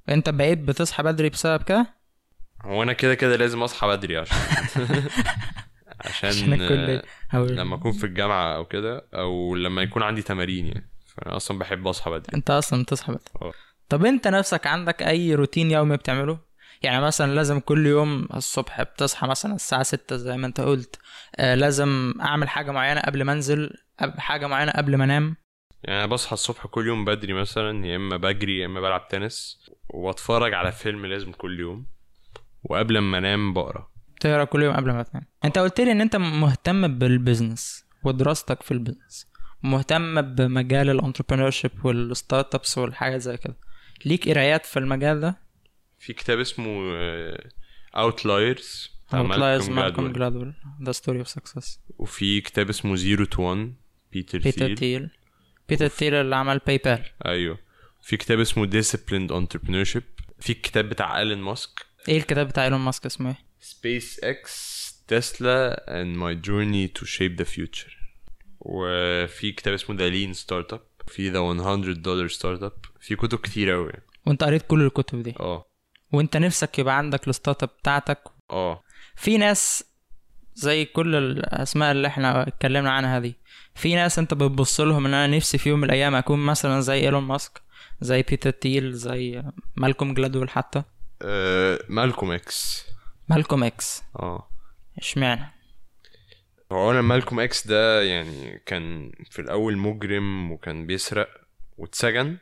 أنت 0.10 0.30
بقيت 0.30 0.58
بتصحى 0.58 1.04
بدري 1.04 1.30
بسبب 1.30 1.64
كده؟ 1.64 2.03
هو 2.66 2.84
أنا 2.84 2.94
كده 2.94 3.16
كده 3.16 3.36
لازم 3.36 3.64
أصحى 3.64 3.88
بدري 3.88 4.18
عشان 4.18 4.38
عشان, 6.06 6.54
لما 7.34 7.76
أكون 7.76 7.92
في 7.92 8.04
الجامعة 8.04 8.56
أو 8.56 8.66
كده 8.66 9.08
أو 9.14 9.56
لما 9.56 9.82
يكون 9.82 10.04
عندي 10.04 10.22
تمارين 10.22 10.68
يعني. 10.68 10.90
فأنا 11.16 11.36
أصلا 11.36 11.60
بحب 11.60 11.88
أصحى 11.88 12.12
بدري. 12.12 12.38
أنت 12.38 12.50
أصلا 12.50 12.84
بتصحى 12.84 13.12
بدري. 13.12 13.24
آه. 13.42 13.54
طب 13.90 14.06
أنت 14.06 14.28
نفسك 14.28 14.68
عندك 14.68 15.04
أي 15.04 15.36
روتين 15.36 15.72
يومي 15.72 15.98
بتعمله؟ 15.98 16.40
يعني 16.82 17.02
مثلا 17.02 17.36
لازم 17.36 17.60
كل 17.60 17.86
يوم 17.86 18.28
الصبح 18.34 18.82
بتصحى 18.82 19.28
مثلا 19.28 19.56
الساعة 19.56 19.84
ستة 19.84 20.16
زي 20.16 20.38
ما 20.38 20.48
أنت 20.48 20.62
قلت. 20.62 21.00
آه 21.36 21.56
لازم 21.56 22.14
أعمل 22.22 22.50
حاجة 22.50 22.72
معينة 22.72 23.02
قبل 23.02 23.24
ما 23.24 23.34
أنزل 23.34 23.74
حاجة 24.18 24.48
معينة 24.48 24.72
قبل 24.72 24.96
ما 24.96 25.04
أنام. 25.04 25.36
يعني 25.84 26.00
أنا 26.00 26.06
بصحى 26.06 26.34
الصبح 26.34 26.68
كل 26.68 26.88
يوم 26.88 27.06
بدري 27.06 27.34
مثلا 27.34 27.86
يا 27.88 27.96
إما 27.96 28.18
بجري 28.18 28.60
يا 28.60 28.66
إما 28.66 28.82
بلعب 28.82 29.08
تنس. 29.08 29.60
وأتفرج 29.90 30.54
على 30.54 30.72
فيلم 30.72 31.06
لازم 31.06 31.32
كل 31.32 31.60
يوم. 31.60 31.93
وقبل 32.64 32.98
ما 33.00 33.18
انام 33.18 33.54
بقرا. 33.54 33.88
تقرا 34.20 34.44
كل 34.44 34.64
يوم 34.64 34.76
قبل 34.76 34.92
ما 34.92 35.04
تنام. 35.04 35.24
انت 35.46 35.58
قلت 35.58 35.82
لي 35.82 35.92
ان 35.92 36.02
انت 36.02 36.16
مهتم 36.16 36.98
بال 36.98 37.15
business 37.15 37.86
ودراستك 38.04 38.64
في 38.64 38.72
ال 38.72 38.78
business 38.78 39.28
مهتم 39.64 40.22
بمجال 40.22 40.90
ال 40.90 40.95
entrepreneurship 40.95 41.72
وال 41.86 42.56
startups 42.56 42.78
والحاجات 42.78 43.22
زي 43.22 43.38
كده. 43.38 43.56
ليك 44.06 44.30
قرايات 44.30 44.66
في 44.66 44.80
المجال 44.80 45.20
ده؟ 45.20 45.42
في 46.00 46.14
كتاب 46.14 46.40
اسمه 46.40 46.94
Outliers 47.96 48.94
Outliers. 49.14 49.70
مالكوم 49.70 50.12
جلادويل 50.12 50.54
The 50.84 50.92
Story 50.92 51.20
of 51.20 51.28
Success 51.28 51.80
وفي 51.98 52.42
كتاب 52.42 52.70
اسمه 52.70 52.96
Zero 52.96 53.26
to 53.26 53.42
1 53.42 53.74
بيتر 54.12 54.40
بيتر 54.40 54.76
تيل 54.76 55.10
بيتر 55.70 55.88
تيل 55.88 56.14
اللي 56.14 56.36
عمل 56.36 56.58
باي 56.68 56.78
بال 56.78 57.04
أيوه. 57.26 57.58
في 58.02 58.18
كتاب 58.18 58.40
اسمه 58.40 58.66
disciplined 58.66 59.30
entrepreneurship. 59.32 60.04
في 60.40 60.50
الكتاب 60.50 60.90
بتاع 60.90 61.20
ايلون 61.20 61.38
ماسك 61.38 61.86
إيه 62.10 62.18
الكتاب 62.18 62.48
بتاع 62.48 62.64
إيلون 62.66 62.80
ماسك 62.80 63.06
اسمه 63.06 63.30
إيه؟ 63.30 63.38
سبيس 63.60 64.20
إكس 64.24 64.84
تسلا 65.08 65.86
and 65.88 66.18
my 66.20 66.48
journey 66.48 67.00
to 67.02 67.06
shape 67.08 67.44
the 67.44 67.48
future. 67.56 67.92
وفي 68.60 69.52
كتاب 69.52 69.74
اسمه 69.74 69.98
The 69.98 70.12
Lean 70.14 70.40
Startup. 70.40 70.80
في 71.08 71.32
The 71.32 71.36
100 71.36 71.94
Dollar 71.94 72.32
Startup. 72.34 72.88
في 73.00 73.16
كتب 73.16 73.38
كتير 73.38 73.76
أوي. 73.76 73.92
وانت 74.26 74.44
قريت 74.44 74.62
كل 74.68 74.82
الكتب 74.82 75.24
دي. 75.24 75.34
آه. 75.40 75.66
وانت 76.12 76.38
نفسك 76.38 76.80
يبقى 76.80 76.98
عندك 76.98 77.28
ال 77.28 77.64
startup 77.64 77.70
بتاعتك. 77.80 78.24
آه. 78.52 78.82
في 79.16 79.38
ناس 79.38 79.84
زي 80.56 80.86
كل 80.86 81.16
الأسماء 81.16 81.92
اللي 81.92 82.08
إحنا 82.08 82.48
اتكلمنا 82.48 82.92
عنها 82.92 83.20
دي. 83.20 83.36
في 83.76 83.96
ناس 83.96 84.20
انت 84.20 84.34
بتبص 84.34 84.82
لهم 84.82 85.06
إن 85.06 85.14
أنا 85.14 85.38
نفسي 85.38 85.58
في 85.58 85.70
يوم 85.70 85.80
من 85.80 85.86
الأيام 85.86 86.16
أكون 86.16 86.40
مثلا 86.40 86.82
زي 86.82 86.94
إيلون 87.00 87.24
ماسك 87.24 87.62
زي 88.02 88.22
بيتر 88.22 88.50
تيل 88.50 88.94
زي 88.94 89.44
مالكوم 89.76 90.14
جلادويل 90.14 90.50
حتى. 90.50 90.84
آه، 91.22 91.80
مالكوم 91.90 92.32
إكس. 92.32 92.86
مالكوم 93.30 93.64
إكس. 93.64 94.04
آه. 94.20 94.50
إشمعنى؟ 94.98 95.52
هو 96.72 96.92
أنا 96.92 97.02
مالكوم 97.02 97.40
إكس 97.40 97.68
ده 97.68 98.02
يعني 98.04 98.62
كان 98.66 99.12
في 99.32 99.40
الأول 99.40 99.78
مجرم 99.78 100.52
وكان 100.52 100.86
بيسرق 100.86 101.30
واتسجن 101.78 102.38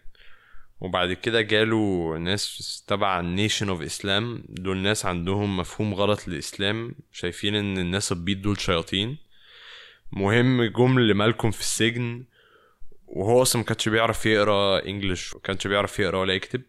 وبعد 0.82 1.14
كده 1.14 1.42
جاله 1.42 2.18
ناس 2.18 2.84
تبع 2.88 3.20
ال 3.20 3.27
Nation 3.27 3.70
of 3.70 3.82
Islam 3.82 4.44
دول 4.50 4.78
ناس 4.78 5.06
عندهم 5.06 5.58
مفهوم 5.58 5.94
غلط 5.94 6.28
للإسلام 6.28 6.96
شايفين 7.12 7.56
إن 7.56 7.78
الناس 7.78 8.12
البيض 8.12 8.42
دول 8.42 8.60
شياطين. 8.60 9.18
مهم 10.12 10.64
جم 10.64 11.00
لمالكوم 11.00 11.52
في 11.52 11.60
السجن 11.60 12.26
وهو 13.08 13.42
أصلا 13.42 13.62
ما 13.62 13.66
كانش 13.68 13.90
بيعرف 13.90 14.26
يقرأ 14.26 14.86
English 14.86 15.34
ما 15.34 15.40
كانش 15.40 15.68
بيعرف 15.68 16.00
يقرأ 16.00 16.18
ولا 16.18 16.34
يكتب. 16.34 16.62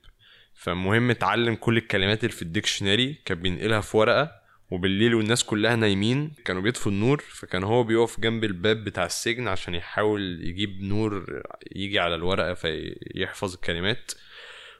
فمهم 0.63 1.11
اتعلم 1.11 1.55
كل 1.55 1.77
الكلمات 1.77 2.25
اللي 2.25 2.33
في 2.37 2.43
ال 2.43 2.49
dictionary 2.49 3.17
كان 3.25 3.43
بينقلها 3.43 3.81
في 3.81 3.97
ورقة 3.97 4.33
وبالليل 4.71 5.15
والناس 5.15 5.45
كلها 5.45 5.77
نايمين 5.77 6.33
كانوا 6.45 6.63
بيطفوا 6.63 6.93
النور 6.93 7.19
فكان 7.19 7.65
هو 7.65 7.85
بيقف 7.85 8.21
جنب 8.21 8.45
الباب 8.45 8.85
بتاع 8.85 9.05
السجن 9.05 9.49
عشان 9.49 9.75
يحاول 9.75 10.45
يجيب 10.45 10.83
نور 10.83 11.43
يجي 11.77 11.99
على 11.99 12.15
الورقة 12.15 12.55
فيحفظ 12.55 13.55
الكلمات. 13.55 14.13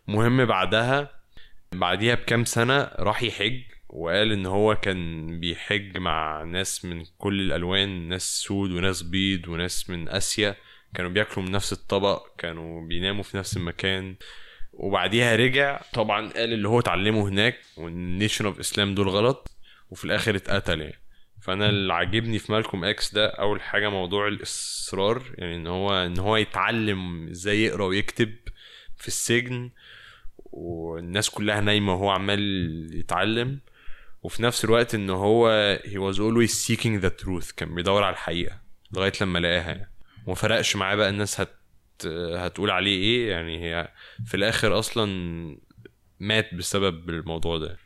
مهم 0.09 0.45
بعدها 0.45 1.21
بعديها 1.73 2.15
بكام 2.15 2.45
سنة 2.45 2.83
راح 2.83 3.23
يحج 3.23 3.63
وقال 3.89 4.33
إن 4.33 4.47
هو 4.47 4.75
كان 4.75 5.41
بيحج 5.41 5.99
مع 5.99 6.43
ناس 6.43 6.85
من 6.85 7.05
كل 7.19 7.41
الألوان 7.41 8.09
ناس 8.09 8.43
سود 8.43 8.71
وناس 8.71 9.03
بيض 9.03 9.49
وناس 9.49 9.91
من 9.91 10.09
آسيا. 10.09 10.57
كانوا 10.95 11.11
بياكلوا 11.11 11.47
من 11.47 11.53
نفس 11.53 11.73
الطبق 11.73 12.27
كانوا 12.39 12.87
بيناموا 12.87 13.23
في 13.23 13.37
نفس 13.37 13.57
المكان. 13.57 14.17
وبعديها 14.73 15.37
رجع 15.37 15.81
طبعا 15.93 16.29
قال 16.33 16.53
اللي 16.53 16.69
هو 16.69 16.79
اتعلمه 16.81 17.29
هناك 17.29 17.59
وال 17.77 17.94
Nation 17.94 18.45
of 18.47 18.59
Islam 18.61 18.95
دول 18.95 19.09
غلط 19.09 19.51
وفي 19.91 20.05
الآخر 20.05 20.37
اتقتل 20.37 20.81
يعني. 20.81 20.99
فأنا 21.43 21.69
اللي 21.69 21.93
عاجبني 21.95 22.39
في 22.39 22.53
مالكوم 22.53 22.85
إكس 22.85 23.15
ده 23.15 23.27
أول 23.27 23.61
حاجة 23.61 23.89
موضوع 23.89 24.29
الإصرار 24.29 25.23
يعني 25.39 25.57
إن 25.57 25.67
هو 25.67 25.93
إن 25.93 26.19
هو 26.19 26.37
يتعلم 26.37 27.29
إزاي 27.29 27.65
يقرأ 27.65 27.85
ويكتب 27.85 28.35
في 28.97 29.09
السجن 29.09 29.71
والناس 30.37 31.31
كلها 31.31 31.61
نايمة 31.61 31.93
وهو 31.95 32.11
عمال 32.11 32.91
يتعلم. 32.95 33.61
وفي 34.23 34.43
نفس 34.43 34.65
الوقت 34.65 34.95
إن 34.95 35.11
هو 35.11 35.77
he 35.85 35.97
was 36.13 36.17
always 36.19 36.53
seeking 36.67 37.03
the 37.05 37.25
truth 37.25 37.55
كان 37.57 37.75
بيدور 37.75 38.03
على 38.03 38.13
الحقيقة 38.13 38.59
لغاية 38.93 39.13
لما 39.21 39.39
لقاها 39.39 39.63
يعني. 39.71 39.91
وما 40.27 40.35
فرقش 40.35 40.77
معاه 40.77 40.95
بقى 40.97 41.09
الناس 41.09 41.41
هت 41.41 41.49
هتقول 42.37 42.71
عليه 42.71 42.97
إيه 42.97 43.31
يعني 43.31 43.65
هي 43.65 43.89
في 44.27 44.37
الآخر 44.37 44.79
أصلا 44.79 45.07
مات 46.21 46.55
بسبب 46.55 47.11
الموضوع 47.11 47.59
ده. 47.59 47.77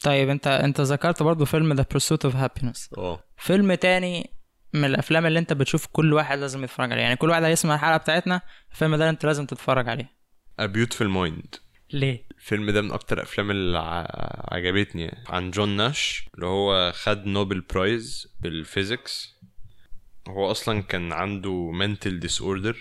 طيب 0.00 0.28
انت 0.28 0.46
انت 0.46 0.80
ذكرت 0.80 1.22
برضو 1.22 1.44
فيلم 1.44 1.72
The 1.72 1.86
Pursuit 1.94 2.30
of 2.30 2.34
Happiness. 2.34 2.98
آه. 2.98 3.24
فيلم 3.36 3.74
تاني 3.74 4.30
من 4.74 4.84
الأفلام 4.84 5.26
اللي 5.26 5.38
انت 5.38 5.52
بتشوف 5.52 5.86
كل 5.86 6.12
واحد 6.12 6.38
لازم 6.38 6.64
يتفرج 6.64 6.92
عليه. 6.92 7.02
يعني 7.02 7.16
كل 7.16 7.30
واحد 7.30 7.42
هيسمع 7.44 7.74
الحلقة 7.74 7.96
بتاعتنا 7.96 8.40
الفيلم 8.72 8.96
ده 8.96 9.10
انت 9.10 9.26
لازم 9.26 9.46
تتفرج 9.46 9.88
عليه. 9.88 10.12
A 10.60 10.64
Beautiful 10.64 11.06
Mind. 11.16 11.58
ليه؟ 11.92 12.26
الفيلم 12.38 12.70
ده 12.70 12.82
من 12.82 12.92
أكتر 12.92 13.16
الأفلام 13.16 13.50
اللي 13.50 13.78
عجبتني. 14.48 15.02
يعني. 15.02 15.24
عن 15.28 15.50
جون 15.50 15.68
ناش 15.68 16.28
اللي 16.34 16.46
هو 16.46 16.92
خد 16.92 17.26
Nobel 17.26 17.60
Prize 17.60 18.36
بال 18.40 18.60
physics. 18.60 19.38
هو 20.28 20.50
أصلا 20.50 20.82
كان 20.82 21.12
عنده 21.12 21.72
mental 21.80 22.28
disorder. 22.28 22.76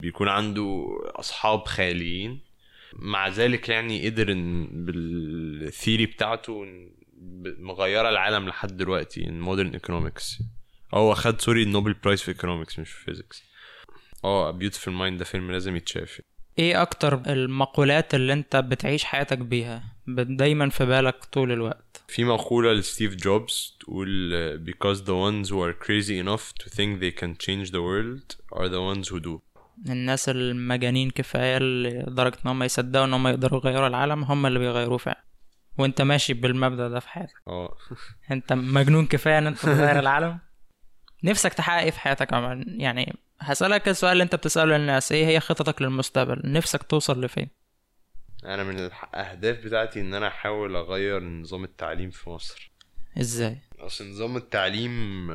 بيكون 0.00 0.28
عنده 0.28 0.86
أصحاب 1.06 1.66
خياليين. 1.66 2.40
مع 2.92 3.28
ذلك 3.28 3.68
يعني 3.68 4.08
قدر 4.08 4.32
إن 4.32 4.68
بال 4.84 5.14
theory 5.14 6.06
بتاعته 6.06 6.66
مغيرة 7.58 8.08
العالم 8.08 8.48
لحد 8.48 8.76
دلوقتي 8.76 9.24
in 9.24 9.46
modern 9.46 9.80
economics. 9.80 10.42
هو 10.94 11.14
خد 11.14 11.40
sorry 11.40 11.62
ال 11.62 11.67
Nobel 11.67 11.92
Prize 11.92 12.22
في 12.22 12.34
economics 12.34 12.78
مش 12.78 12.90
في 12.92 13.12
physics. 13.14 13.42
آه 14.24 14.58
Beautiful 14.58 14.88
Mind 15.00 15.18
ده 15.18 15.24
فيلم 15.24 15.50
لازم 15.52 15.76
يتشاف. 15.76 16.20
إيه 16.58 16.82
أكتر 16.82 17.22
المقولات 17.26 18.14
اللي 18.14 18.32
أنت 18.32 18.56
بتعيش 18.56 19.04
حياتك 19.04 19.38
بيها؟ 19.38 19.84
دايما 20.08 20.68
في 20.68 20.86
بالك 20.86 21.24
طول 21.24 21.52
الوقت. 21.52 22.02
في 22.08 22.24
مقولة 22.24 22.72
لستيف 22.72 23.14
جوبز 23.14 23.76
تقول 23.80 24.30
because 24.66 24.98
the 24.98 25.14
ones 25.30 25.50
who 25.50 25.56
are 25.56 25.86
crazy 25.86 26.18
enough 26.24 26.64
to 26.64 26.68
think 26.70 27.00
they 27.00 27.20
can 27.22 27.34
change 27.46 27.70
the 27.70 27.82
world 27.82 28.36
are 28.58 28.68
the 28.68 28.80
ones 28.94 29.08
who 29.08 29.20
do. 29.20 29.49
الناس 29.88 30.28
المجانين 30.28 31.10
كفاية 31.10 31.58
لدرجة 31.58 32.38
إن 32.44 32.50
هم 32.50 32.62
يصدقوا 32.62 33.04
إن 33.04 33.14
هم 33.14 33.28
يقدروا 33.28 33.60
يغيروا 33.64 33.86
العالم 33.86 34.24
هم 34.24 34.46
اللي 34.46 34.58
بيغيروه 34.58 34.98
فعلا. 34.98 35.24
وأنت 35.78 36.02
ماشي 36.02 36.34
بالمبدأ 36.34 36.88
ده 36.88 37.00
في 37.00 37.08
حياتك. 37.08 37.42
آه. 37.48 37.76
أنت 38.32 38.52
مجنون 38.52 39.06
كفاية 39.06 39.38
إن 39.38 39.46
أنت 39.46 39.58
تغير 39.58 39.98
العالم؟ 39.98 40.38
نفسك 41.24 41.54
تحقق 41.54 41.82
إيه 41.82 41.90
في 41.90 42.00
حياتك 42.00 42.32
عموما؟ 42.32 42.64
يعني 42.66 43.16
هسألك 43.40 43.88
السؤال 43.88 44.12
اللي 44.12 44.24
أنت 44.24 44.34
بتسأله 44.34 44.76
للناس 44.76 45.12
إيه 45.12 45.26
هي 45.26 45.40
خططك 45.40 45.82
للمستقبل؟ 45.82 46.40
نفسك 46.44 46.82
توصل 46.82 47.24
لفين؟ 47.24 47.48
أنا 48.44 48.64
من 48.64 48.78
الاهداف 48.78 49.56
بتاعتي 49.64 50.00
إن 50.00 50.14
أنا 50.14 50.28
أحاول 50.28 50.76
أغير 50.76 51.22
نظام 51.22 51.64
التعليم 51.64 52.10
في 52.10 52.30
مصر. 52.30 52.72
إزاي؟ 53.20 53.58
أصل 53.78 54.10
نظام 54.10 54.36
التعليم 54.36 55.30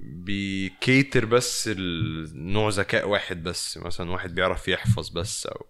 بيكيتر 0.00 1.24
بس 1.24 1.70
النوع 1.72 2.68
ذكاء 2.68 3.08
واحد 3.08 3.42
بس 3.42 3.78
مثلا 3.78 4.10
واحد 4.10 4.34
بيعرف 4.34 4.68
يحفظ 4.68 5.08
بس 5.08 5.46
أو 5.46 5.66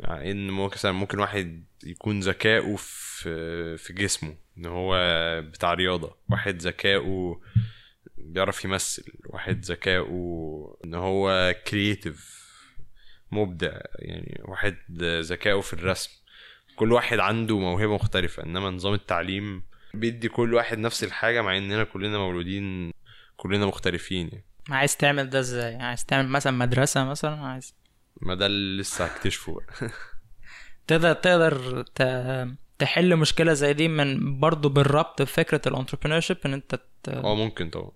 يعني 0.00 0.30
إن 0.30 0.50
مثلا 0.50 0.92
ممكن 0.92 1.18
واحد 1.18 1.64
يكون 1.84 2.20
ذكائه 2.20 2.76
في 2.76 3.76
في 3.76 3.92
جسمه 3.92 4.36
إن 4.58 4.66
هو 4.66 4.96
بتاع 5.42 5.74
رياضة 5.74 6.16
واحد 6.30 6.62
ذكائه 6.62 7.40
بيعرف 8.18 8.64
يمثل 8.64 9.04
واحد 9.26 9.64
ذكائه 9.64 10.76
إن 10.84 10.94
هو 10.94 11.54
كرييتيف 11.66 12.46
مبدع 13.32 13.80
يعني 13.98 14.40
واحد 14.44 14.76
ذكائه 15.02 15.60
في 15.60 15.72
الرسم. 15.72 16.10
كل 16.76 16.92
واحد 16.92 17.18
عنده 17.18 17.58
موهبة 17.58 17.94
مختلفة 17.94 18.42
إنما 18.42 18.70
نظام 18.70 18.94
التعليم 18.94 19.62
بيدي 19.94 20.28
كل 20.28 20.54
واحد 20.54 20.78
نفس 20.78 21.04
الحاجة 21.04 21.42
مع 21.42 21.56
إننا 21.56 21.84
كلنا 21.84 22.18
مولودين 22.18 22.92
كلنا 23.36 23.66
مختلفين 23.66 24.28
يعني. 24.28 24.44
عايز 24.70 24.96
تعمل 24.96 25.30
ده 25.30 25.40
إزاي؟ 25.40 25.76
عايز 25.76 26.04
تعمل 26.04 26.28
مثلا 26.28 26.52
مدرسة 26.52 27.04
مثلا؟ 27.04 27.40
عايز 27.40 27.74
ما 28.20 28.34
ده 28.34 28.46
اللي 28.46 28.80
لسه 28.82 29.04
هكتشفه 29.04 29.54
بقى. 29.54 29.90
تقدر 30.86 31.12
تقدر. 31.12 31.84
تحل 32.78 33.16
مشكلة 33.16 33.52
زي 33.52 33.72
دي 33.72 33.88
من 33.88 34.40
برضه 34.40 34.68
بالربط 34.68 35.22
بفكرة 35.22 35.60
ال 35.66 35.70
entrepreneur 35.70 36.20
إن 36.46 36.52
أنت 36.52 36.74
ت... 37.02 37.08
آه 37.08 37.34
ممكن 37.34 37.70
طبعا. 37.70 37.90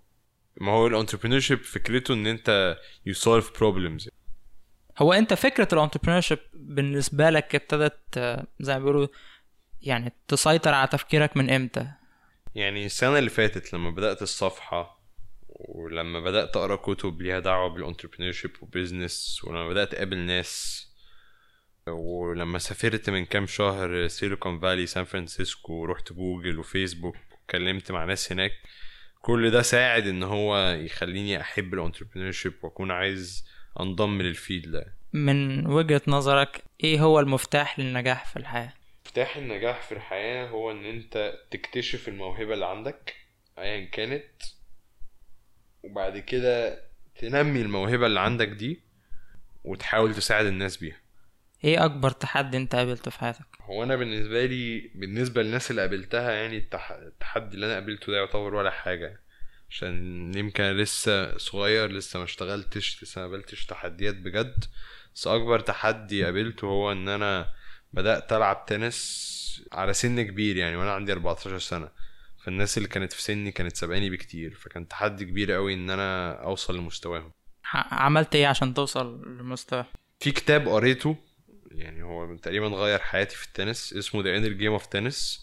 ما 0.60 0.72
هو 0.72 0.86
ال 0.86 0.90
entrepreneur 0.90 1.40
فكرته 1.40 2.14
إن 2.14 2.26
أنت 2.26 2.76
you 3.08 3.12
solve 3.14 3.44
problems. 3.58 4.08
هو 4.98 5.12
أنت 5.12 5.34
فكرة 5.34 5.68
ال 5.72 5.76
entrepreneur 5.76 6.22
بالنسبة 6.54 7.30
لك 7.30 7.54
ابتدت 7.54 8.18
زي 8.60 8.72
ما 8.72 8.78
بيقولوا 8.78 9.06
يعني 9.82 10.12
تسيطر 10.28 10.74
على 10.74 10.88
تفكيرك 10.88 11.36
من 11.36 11.50
إمتى؟ 11.50 11.90
يعني 12.54 12.86
السنة 12.86 13.18
اللي 13.18 13.30
فاتت 13.30 13.72
لما 13.72 13.90
بدأت 13.90 14.22
الصفحة 14.22 14.99
ولما 15.68 16.20
بدأت 16.20 16.56
أقرأ 16.56 16.76
كتب 16.76 17.22
ليها 17.22 17.38
دعوة 17.38 17.68
بال 17.68 17.78
entrepreneur 17.78 18.34
و 18.62 18.71
business 18.71 19.40
ولما 19.44 19.68
بدأت 19.68 19.94
أقابل 19.94 20.18
ناس 20.18 20.86
ولما 21.86 22.58
سافرت 22.58 23.10
من 23.10 23.24
كام 23.24 23.46
شهر 23.46 24.08
Silicon 24.08 24.60
Valley 24.60 24.86
سان 24.86 25.04
فرانسيسكو 25.04 25.72
ورحت 25.72 26.12
جوجل 26.12 26.58
وفيسبوك 26.58 27.16
وكلمت 27.32 27.92
مع 27.92 28.04
ناس 28.04 28.32
هناك 28.32 28.52
كل 29.20 29.50
ده 29.50 29.62
ساعد 29.62 30.06
إن 30.06 30.22
هو 30.22 30.70
يخليني 30.70 31.40
أحب 31.40 31.74
ال 31.74 31.79
entrepreneur 31.79 32.32
وأكون 32.62 32.90
عايز 32.90 33.44
أنضم 33.80 34.22
للفيلد 34.22 34.68
ده. 34.70 34.94
من 35.12 35.66
وجهة 35.66 36.02
نظرك 36.06 36.64
إيه 36.84 37.00
هو 37.00 37.20
المفتاح 37.20 37.78
للنجاح 37.78 38.26
في 38.26 38.36
الحياة؟ 38.36 38.72
مفتاح 39.06 39.36
النجاح 39.36 39.82
في 39.82 39.92
الحياة 39.92 40.48
هو 40.48 40.70
إن 40.70 40.84
أنت 40.84 41.34
تكتشف 41.50 42.08
الموهبة 42.08 42.54
اللي 42.54 42.66
عندك 42.66 43.14
ايا 43.58 43.84
كانت. 43.84 44.24
وبعد 45.82 46.18
كده 46.18 46.82
تنمي 47.20 47.60
الموهبة 47.60 48.06
اللي 48.06 48.20
عندك 48.20 48.48
دي 48.48 48.80
وتحاول 49.64 50.14
تساعد 50.14 50.46
الناس 50.46 50.76
بيها. 50.76 50.96
إيه 51.64 51.84
اكبر 51.84 52.10
تحدي 52.10 52.56
انت 52.56 52.74
قابلته 52.74 53.10
في 53.10 53.18
حياتك؟ 53.18 53.46
هو 53.60 53.82
أنا 53.82 53.96
بالنسبة 53.96 54.46
لي 54.46 54.90
بالنسبة 54.94 55.42
للناس 55.42 55.70
اللي 55.70 55.80
قابلتها 55.82 56.32
يعني 56.32 56.56
التح... 56.58 56.90
التحدي 56.90 57.54
اللي 57.54 57.66
أنا 57.66 57.74
قابلته 57.74 58.12
ده 58.12 58.18
يعتبر 58.18 58.54
ولا 58.54 58.70
حاجة. 58.70 59.20
عشان 59.70 60.32
يمكن 60.34 60.64
لسه 60.64 61.38
صغير 61.38 61.92
لسه 61.92 62.18
ما 62.18 62.24
اشتغلتش 62.24 63.02
لسه 63.02 63.20
ما 63.20 63.26
قابلتش 63.26 63.66
تحديات 63.66 64.14
بجد. 64.14 64.64
بس 65.14 65.26
اكبر 65.26 65.60
تحدي 65.60 66.24
قابلته 66.24 66.64
هو 66.66 66.92
ان 66.92 67.08
أنا 67.08 67.52
بدأت 67.92 68.32
ألعب 68.32 68.66
تنس 68.66 69.40
على 69.72 69.92
سن 69.92 70.22
كبير 70.22 70.56
يعني 70.56 70.76
وأنا 70.76 70.92
عندي 70.92 71.12
14 71.12 71.58
سنة. 71.58 71.88
فالناس 72.44 72.78
اللي 72.78 72.88
كانت 72.88 73.12
في 73.12 73.22
سني 73.22 73.52
كانت 73.52 73.76
سابقاني 73.76 74.10
بكتير 74.10 74.54
فكان 74.54 74.88
تحدي 74.88 75.24
كبير 75.24 75.52
قوي 75.52 75.74
إن 75.74 75.90
أنا 75.90 76.32
أوصل 76.44 76.76
لمستواهم. 76.76 77.32
عملت 77.74 78.34
إيه 78.34 78.46
عشان 78.46 78.74
توصل 78.74 79.22
لمستوى؟ 79.38 79.84
في 80.20 80.30
كتاب 80.32 80.68
قريته 80.68 81.16
يعني 81.70 82.02
هو 82.02 82.36
تقريبا 82.36 82.66
غير 82.68 82.98
حياتي 82.98 83.36
في 83.36 83.46
التنس 83.46 83.92
اسمه 83.92 84.22
The 84.22 84.26
Inner 84.26 84.60
Game 84.60 84.82
of 84.82 84.86
Tennis. 84.86 85.40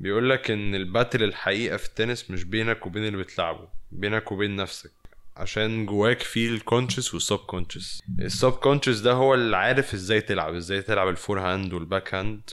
بيقول 0.00 0.30
لك 0.30 0.50
إن 0.50 0.74
ال 0.74 0.81
battle 0.81 1.22
الحقيقة 1.22 1.76
في 1.76 1.86
التنس 1.86 2.30
مش 2.30 2.44
بينك 2.44 2.86
وبين 2.86 3.04
اللي 3.06 3.16
بتلعبه 3.18 3.68
بينك 3.90 4.32
وبين 4.32 4.56
نفسك. 4.56 4.90
عشان 5.36 5.86
جواك 5.86 6.20
في 6.20 6.48
ال 6.48 6.55
conscious 6.55 7.14
وال 7.14 7.36
subconscious 7.36 7.97
ال 7.97 8.02
subconscious 8.20 8.98
ده 8.98 9.12
هو 9.12 9.34
اللي 9.34 9.56
عارف 9.56 9.94
إزاي 9.94 10.20
تلعب 10.20 10.54
إزاي 10.54 10.82
تلعب 10.82 11.08
ال 11.08 11.40
forehand 11.40 11.72
وال 11.72 12.14
backhand 12.14 12.50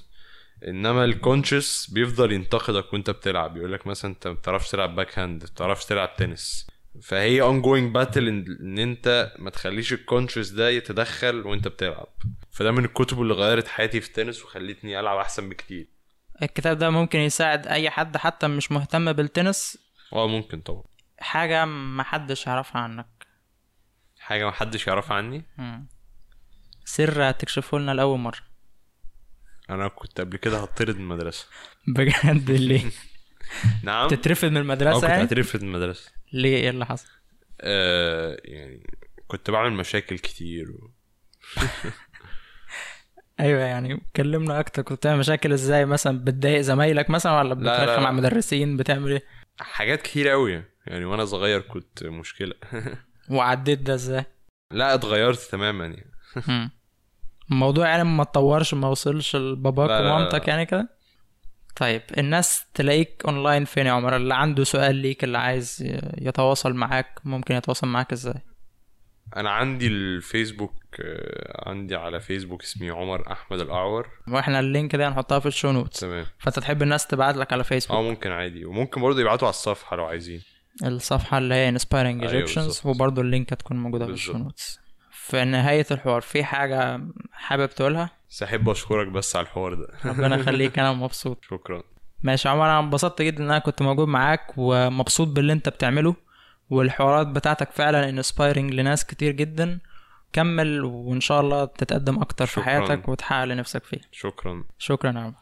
إنما 0.67 1.05
ال 1.05 1.13
conscious 1.13 1.89
بيفضل 1.89 2.31
ينتقدك 2.31 2.93
وأنت 2.93 3.09
بتلعب. 3.09 3.57
يقول 3.57 3.73
لك 3.73 3.87
مثلا 3.87 4.11
أنت 4.11 4.27
ما 4.27 4.33
بتعرفش 4.33 4.71
تلعب 4.71 4.95
backhand 4.95 5.43
ما 5.43 5.49
بتعرفش 5.49 5.85
تلعب 5.85 6.15
تنس. 6.15 6.67
فهي 7.01 7.41
ongoing 7.41 7.93
battle 7.93 8.27
ان 8.61 8.79
أنت 8.79 9.33
ما 9.39 9.49
تخليش 9.49 9.93
ال 9.93 9.99
conscious 9.99 10.49
ده 10.49 10.69
يتدخل 10.69 11.47
وأنت 11.47 11.67
بتلعب. 11.67 12.07
فده 12.51 12.71
من 12.71 12.85
الكتب 12.85 13.21
اللي 13.21 13.33
غيرت 13.33 13.67
حياتي 13.67 14.01
في 14.01 14.07
التنس 14.07 14.43
وخلتني 14.43 14.99
ألعب 14.99 15.17
أحسن 15.17 15.49
بكتير. 15.49 15.87
الكتاب 16.41 16.77
ده 16.77 16.89
ممكن 16.89 17.19
يساعد 17.19 17.67
أي 17.67 17.89
حد 17.89 18.17
حتى 18.17 18.47
مش 18.47 18.71
مهتم 18.71 19.13
بالتنس. 19.13 19.77
آه 20.13 20.27
ممكن 20.27 20.61
طبعا. 20.61 20.83
حاجة 21.19 21.65
محدش 21.65 22.47
يعرفها 22.47 22.81
عنك. 22.81 23.27
حاجة 24.19 24.45
ما 24.45 24.51
حدش 24.51 24.87
يعرفها 24.87 25.17
عني؟ 25.17 25.45
مم. 25.57 25.87
سر 26.85 27.29
هتكشفه 27.29 27.79
لنا 27.79 27.91
لأول 27.91 28.19
مرة. 28.19 28.54
أنا 29.69 29.87
كنت 29.87 30.21
قبل 30.21 30.37
كده 30.37 30.57
هطرد 30.57 30.95
من 30.95 31.01
المدرسة. 31.01 31.47
بجد؟ 31.87 32.51
ليه؟ 32.51 32.83
نعم. 33.83 34.07
تترفض 34.07 34.47
من 34.49 34.57
المدرسة 34.57 34.99
كنت 34.99 35.09
يعني؟ 35.09 35.23
هترفد 35.23 35.63
من 35.63 35.69
المدرسة. 35.75 36.11
ليه؟ 36.33 36.55
إيه 36.55 36.69
اللي 36.69 36.85
حصل؟ 36.85 37.07
آه 37.61 38.37
يعني 38.43 38.87
كنت 39.27 39.51
بعمل 39.51 39.73
مشاكل 39.73 40.17
كتير 40.19 40.71
و... 40.71 40.91
أيوه 43.39 43.59
يعني 43.61 44.01
كلمنا 44.15 44.59
أكتر. 44.59 44.81
كنت 44.81 44.97
بتعمل 44.97 45.19
مشاكل 45.19 45.53
إزاي؟ 45.53 45.85
مثلا 45.85 46.19
بتضايق 46.19 46.61
زمايلك 46.61 47.09
مثلا 47.09 47.37
ولا 47.39 47.53
لا، 47.53 47.55
بترخم 47.55 48.01
لا. 48.01 48.07
على 48.07 48.09
المدرسين؟ 48.09 48.77
بتعمل 48.77 49.11
إيه؟ 49.11 49.23
حاجات 49.59 50.01
كتير 50.01 50.27
قوي 50.29 50.63
يعني. 50.87 51.05
وأنا 51.05 51.25
صغير 51.25 51.61
كنت 51.61 52.03
مشكلة. 52.03 52.53
وعديت 53.29 53.79
ده 53.79 53.93
إزاي؟ 53.93 54.25
لا 54.71 54.93
اتغيرت 54.93 55.39
تماما 55.39 55.85
يعني. 55.85 56.11
الموضوع 57.51 57.87
يعني 57.87 58.03
ما 58.03 58.21
اتطورش 58.21 58.73
ما 58.73 58.87
وصلش 58.87 59.35
لباباك. 59.35 59.89
ومامتك 59.89 60.47
يعني 60.47 60.65
كده؟ 60.65 60.89
طيب 61.75 62.01
الناس 62.17 62.65
تلاقيك 62.73 63.21
اونلاين 63.25 63.65
فين 63.65 63.85
يا 63.85 63.91
عمر؟ 63.91 64.15
اللي 64.15 64.35
عنده 64.35 64.63
سؤال 64.63 64.95
ليك 64.95 65.23
اللي 65.23 65.37
عايز 65.37 65.83
يتواصل 66.17 66.73
معاك 66.73 67.19
ممكن 67.23 67.55
يتواصل 67.55 67.87
معاك 67.87 68.11
إزاي؟ 68.11 68.41
أنا 69.35 69.49
عندي 69.49 69.87
الفيسبوك 69.87 70.73
آه، 70.99 71.69
عندي 71.69 71.95
على 71.95 72.19
فيسبوك 72.19 72.63
اسمي 72.63 72.89
عمر 72.89 73.31
احمد 73.31 73.59
الاعور. 73.59 74.09
وإحنا 74.27 74.59
ال 74.59 74.66
link 74.66 74.95
ده 74.95 75.07
هنحطها 75.07 75.39
في 75.39 75.45
ال 75.45 75.50
show 75.50 75.71
notes 75.71 75.99
تمام. 75.99 76.25
فانت 76.39 76.59
تحب 76.59 76.81
الناس 76.81 77.07
تبعت 77.07 77.37
لك 77.37 77.53
على 77.53 77.59
آه 77.59 77.63
فيسبوك 77.63 77.97
ممكن 77.97 78.31
عادي. 78.31 78.65
وممكن 78.65 79.01
برضه 79.01 79.21
يبعتوا 79.21 79.47
على 79.47 79.53
الصفحة 79.53 79.95
لو 79.95 80.05
عايزين. 80.05 80.41
الصفحة 80.85 81.37
اللي 81.37 81.55
هي 81.55 81.79
inspiring 81.79 81.93
أيوة 81.93 82.45
Egyptians 82.45 82.55
بالظبط. 82.59 82.85
وبرضه 82.85 83.21
ال 83.21 83.28
link 83.28 83.53
هتكون 83.53 83.77
موجودة 83.77 84.05
في 84.05 84.11
ال 84.11 84.15
show. 84.15 84.37
notes 84.37 84.79
في 85.29 85.45
نهاية 85.45 85.85
الحوار 85.91 86.21
في 86.21 86.43
حاجة 86.43 87.01
حابب 87.31 87.69
تقولها؟ 87.69 88.09
بس 88.29 88.43
احب 88.43 88.69
اشكرك 88.69 89.07
بس 89.07 89.35
على 89.35 89.43
الحوار 89.45 89.73
ده. 89.73 89.87
ربنا 90.05 90.35
يخليك 90.35 90.79
أنا 90.79 90.93
مبسوط. 91.03 91.37
شكرا. 91.49 91.83
ماشي 92.23 92.47
يا 92.47 92.53
عمر 92.53 92.65
أنا 92.65 92.79
انبسطت 92.79 93.21
جدا 93.21 93.43
إن 93.43 93.49
أنا 93.49 93.59
كنت 93.59 93.81
موجود 93.81 94.07
معاك 94.07 94.53
ومبسوط 94.57 95.27
باللي 95.27 95.53
أنت 95.53 95.69
بتعمله 95.69 96.15
والحوارات 96.69 97.27
بتاعتك 97.27 97.71
فعلا 97.71 98.09
inspiring 98.09 98.73
لناس 98.73 99.05
كتير 99.05 99.31
جدا. 99.31 99.79
كمل 100.33 100.83
وإن 100.83 101.21
شاء 101.21 101.41
الله 101.41 101.65
تتقدم 101.65 102.19
أكتر 102.21 102.45
في 102.45 102.51
شكراً. 102.51 102.63
حياتك 102.63 103.09
وتحقق 103.09 103.41
اللي 103.41 103.55
نفسك 103.55 103.83
فيه. 103.83 104.01
شكرا. 104.11 104.63
شكرا 104.77 105.11
يا 105.11 105.19
عمر. 105.19 105.33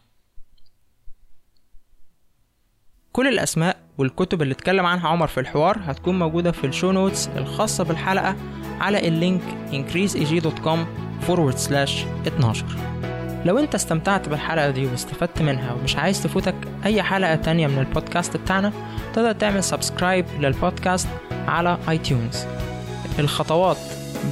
كل 3.13 3.27
الأسماء 3.27 3.77
والكتب 3.97 4.41
اللي 4.41 4.53
اتكلم 4.53 4.85
عنها 4.85 5.07
عمر 5.07 5.27
في 5.27 5.39
الحوار 5.39 5.77
هتكون 5.85 6.19
موجودة 6.19 6.51
في 6.51 6.67
ال 6.67 6.72
show 6.72 6.91
notes 6.91 7.29
الخاصة 7.37 7.83
بالحلقة 7.83 8.35
على 8.81 9.07
ال 9.07 9.14
link 9.14 9.41
increaseeg.com 9.71 10.77
forward 11.27 11.57
slash 11.69 11.91
12 12.27 12.65
لو 13.45 13.59
انت 13.59 13.75
استمتعت 13.75 14.29
بالحلقة 14.29 14.69
دي 14.69 14.85
واستفدت 14.85 15.41
منها 15.41 15.73
ومش 15.73 15.95
عايز 15.95 16.23
تفوتك 16.23 16.55
أي 16.85 17.03
حلقة 17.03 17.35
تانية 17.35 17.67
من 17.67 17.79
البودكاست 17.79 18.37
بتاعنا 18.37 18.73
تقدر 19.13 19.31
تعمل 19.31 19.63
subscribe 19.63 20.25
للبودكاست 20.39 21.07
على 21.47 21.77
iTunes 21.89 22.45
الخطوات 23.19 23.77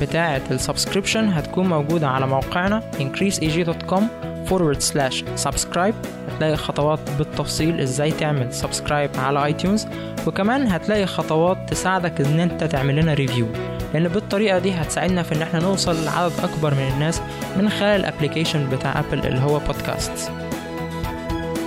بتاعة 0.01 0.41
ال 0.51 0.57
subscription 0.57 1.29
هتكون 1.29 1.67
موجودة 1.69 2.07
على 2.07 2.27
موقعنا 2.27 2.91
increaseeg.com 2.99 4.01
forward 4.45 4.81
slash 4.81 5.23
subscribe 5.35 5.95
هتلاقي 6.29 6.55
خطوات 6.57 6.99
بالتفصيل 7.17 7.79
إزاي 7.79 8.11
تعمل 8.11 8.53
subscribe 8.53 9.09
على 9.17 9.45
iTunes 9.45 9.87
وكمان 10.27 10.67
هتلاقي 10.67 11.05
خطوات 11.05 11.57
تساعدك 11.69 12.21
إن 12.21 12.39
أنت 12.39 12.63
تعمل 12.63 12.95
لنا 12.95 13.13
review 13.13 13.47
لأن 13.93 14.07
بالطريقة 14.07 14.59
دي 14.59 14.71
هتساعدنا 14.73 15.23
في 15.23 15.35
إن 15.35 15.41
إحنا 15.41 15.59
نوصل 15.59 16.05
لعدد 16.05 16.33
أكبر 16.43 16.73
من 16.73 16.91
الناس 16.93 17.21
من 17.57 17.69
خلال 17.69 17.99
ال 17.99 18.05
application 18.05 18.69
بتاع 18.69 18.99
Apple 18.99 19.27
اللي 19.27 19.39
هو 19.41 19.59
بودكاست 19.59 20.31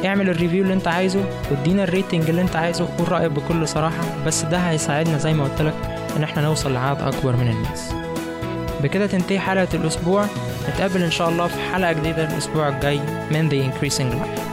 اعمل 0.04 0.28
ال 0.30 0.35
review 0.35 0.62
اللي 0.62 0.74
أنت 0.74 0.88
عايزه 0.88 1.24
وادينا 1.50 1.84
ال 1.84 1.90
rating 1.90 2.28
اللي 2.30 2.42
أنت 2.42 2.56
عايزه 2.56 2.88
قول 2.98 3.12
رايك 3.12 3.32
بكل 3.32 3.68
صراحة 3.68 4.24
بس 4.26 4.42
ده 4.42 4.58
هيساعدنا 4.58 5.18
زي 5.18 5.32
ما 5.34 5.44
قلت 5.44 5.62
لك 5.62 5.74
إن 6.16 6.22
إحنا 6.22 6.42
نوصل 6.42 6.72
لعدد 6.74 7.00
أكبر 7.02 7.36
من 7.36 7.48
الناس. 7.48 7.92
بكده 8.82 9.06
تنتهي 9.06 9.38
حلقة 9.38 9.68
الأسبوع. 9.74 10.26
نتقابل 10.68 11.02
إن 11.02 11.10
شاء 11.10 11.28
الله 11.28 11.46
في 11.46 11.60
حلقة 11.72 11.92
جديدة 11.92 12.24
الأسبوع 12.24 12.68
الجاي. 12.68 13.00
من 13.30 13.50
The 13.50 13.74
Increasing 13.74 14.14
Life 14.22 14.43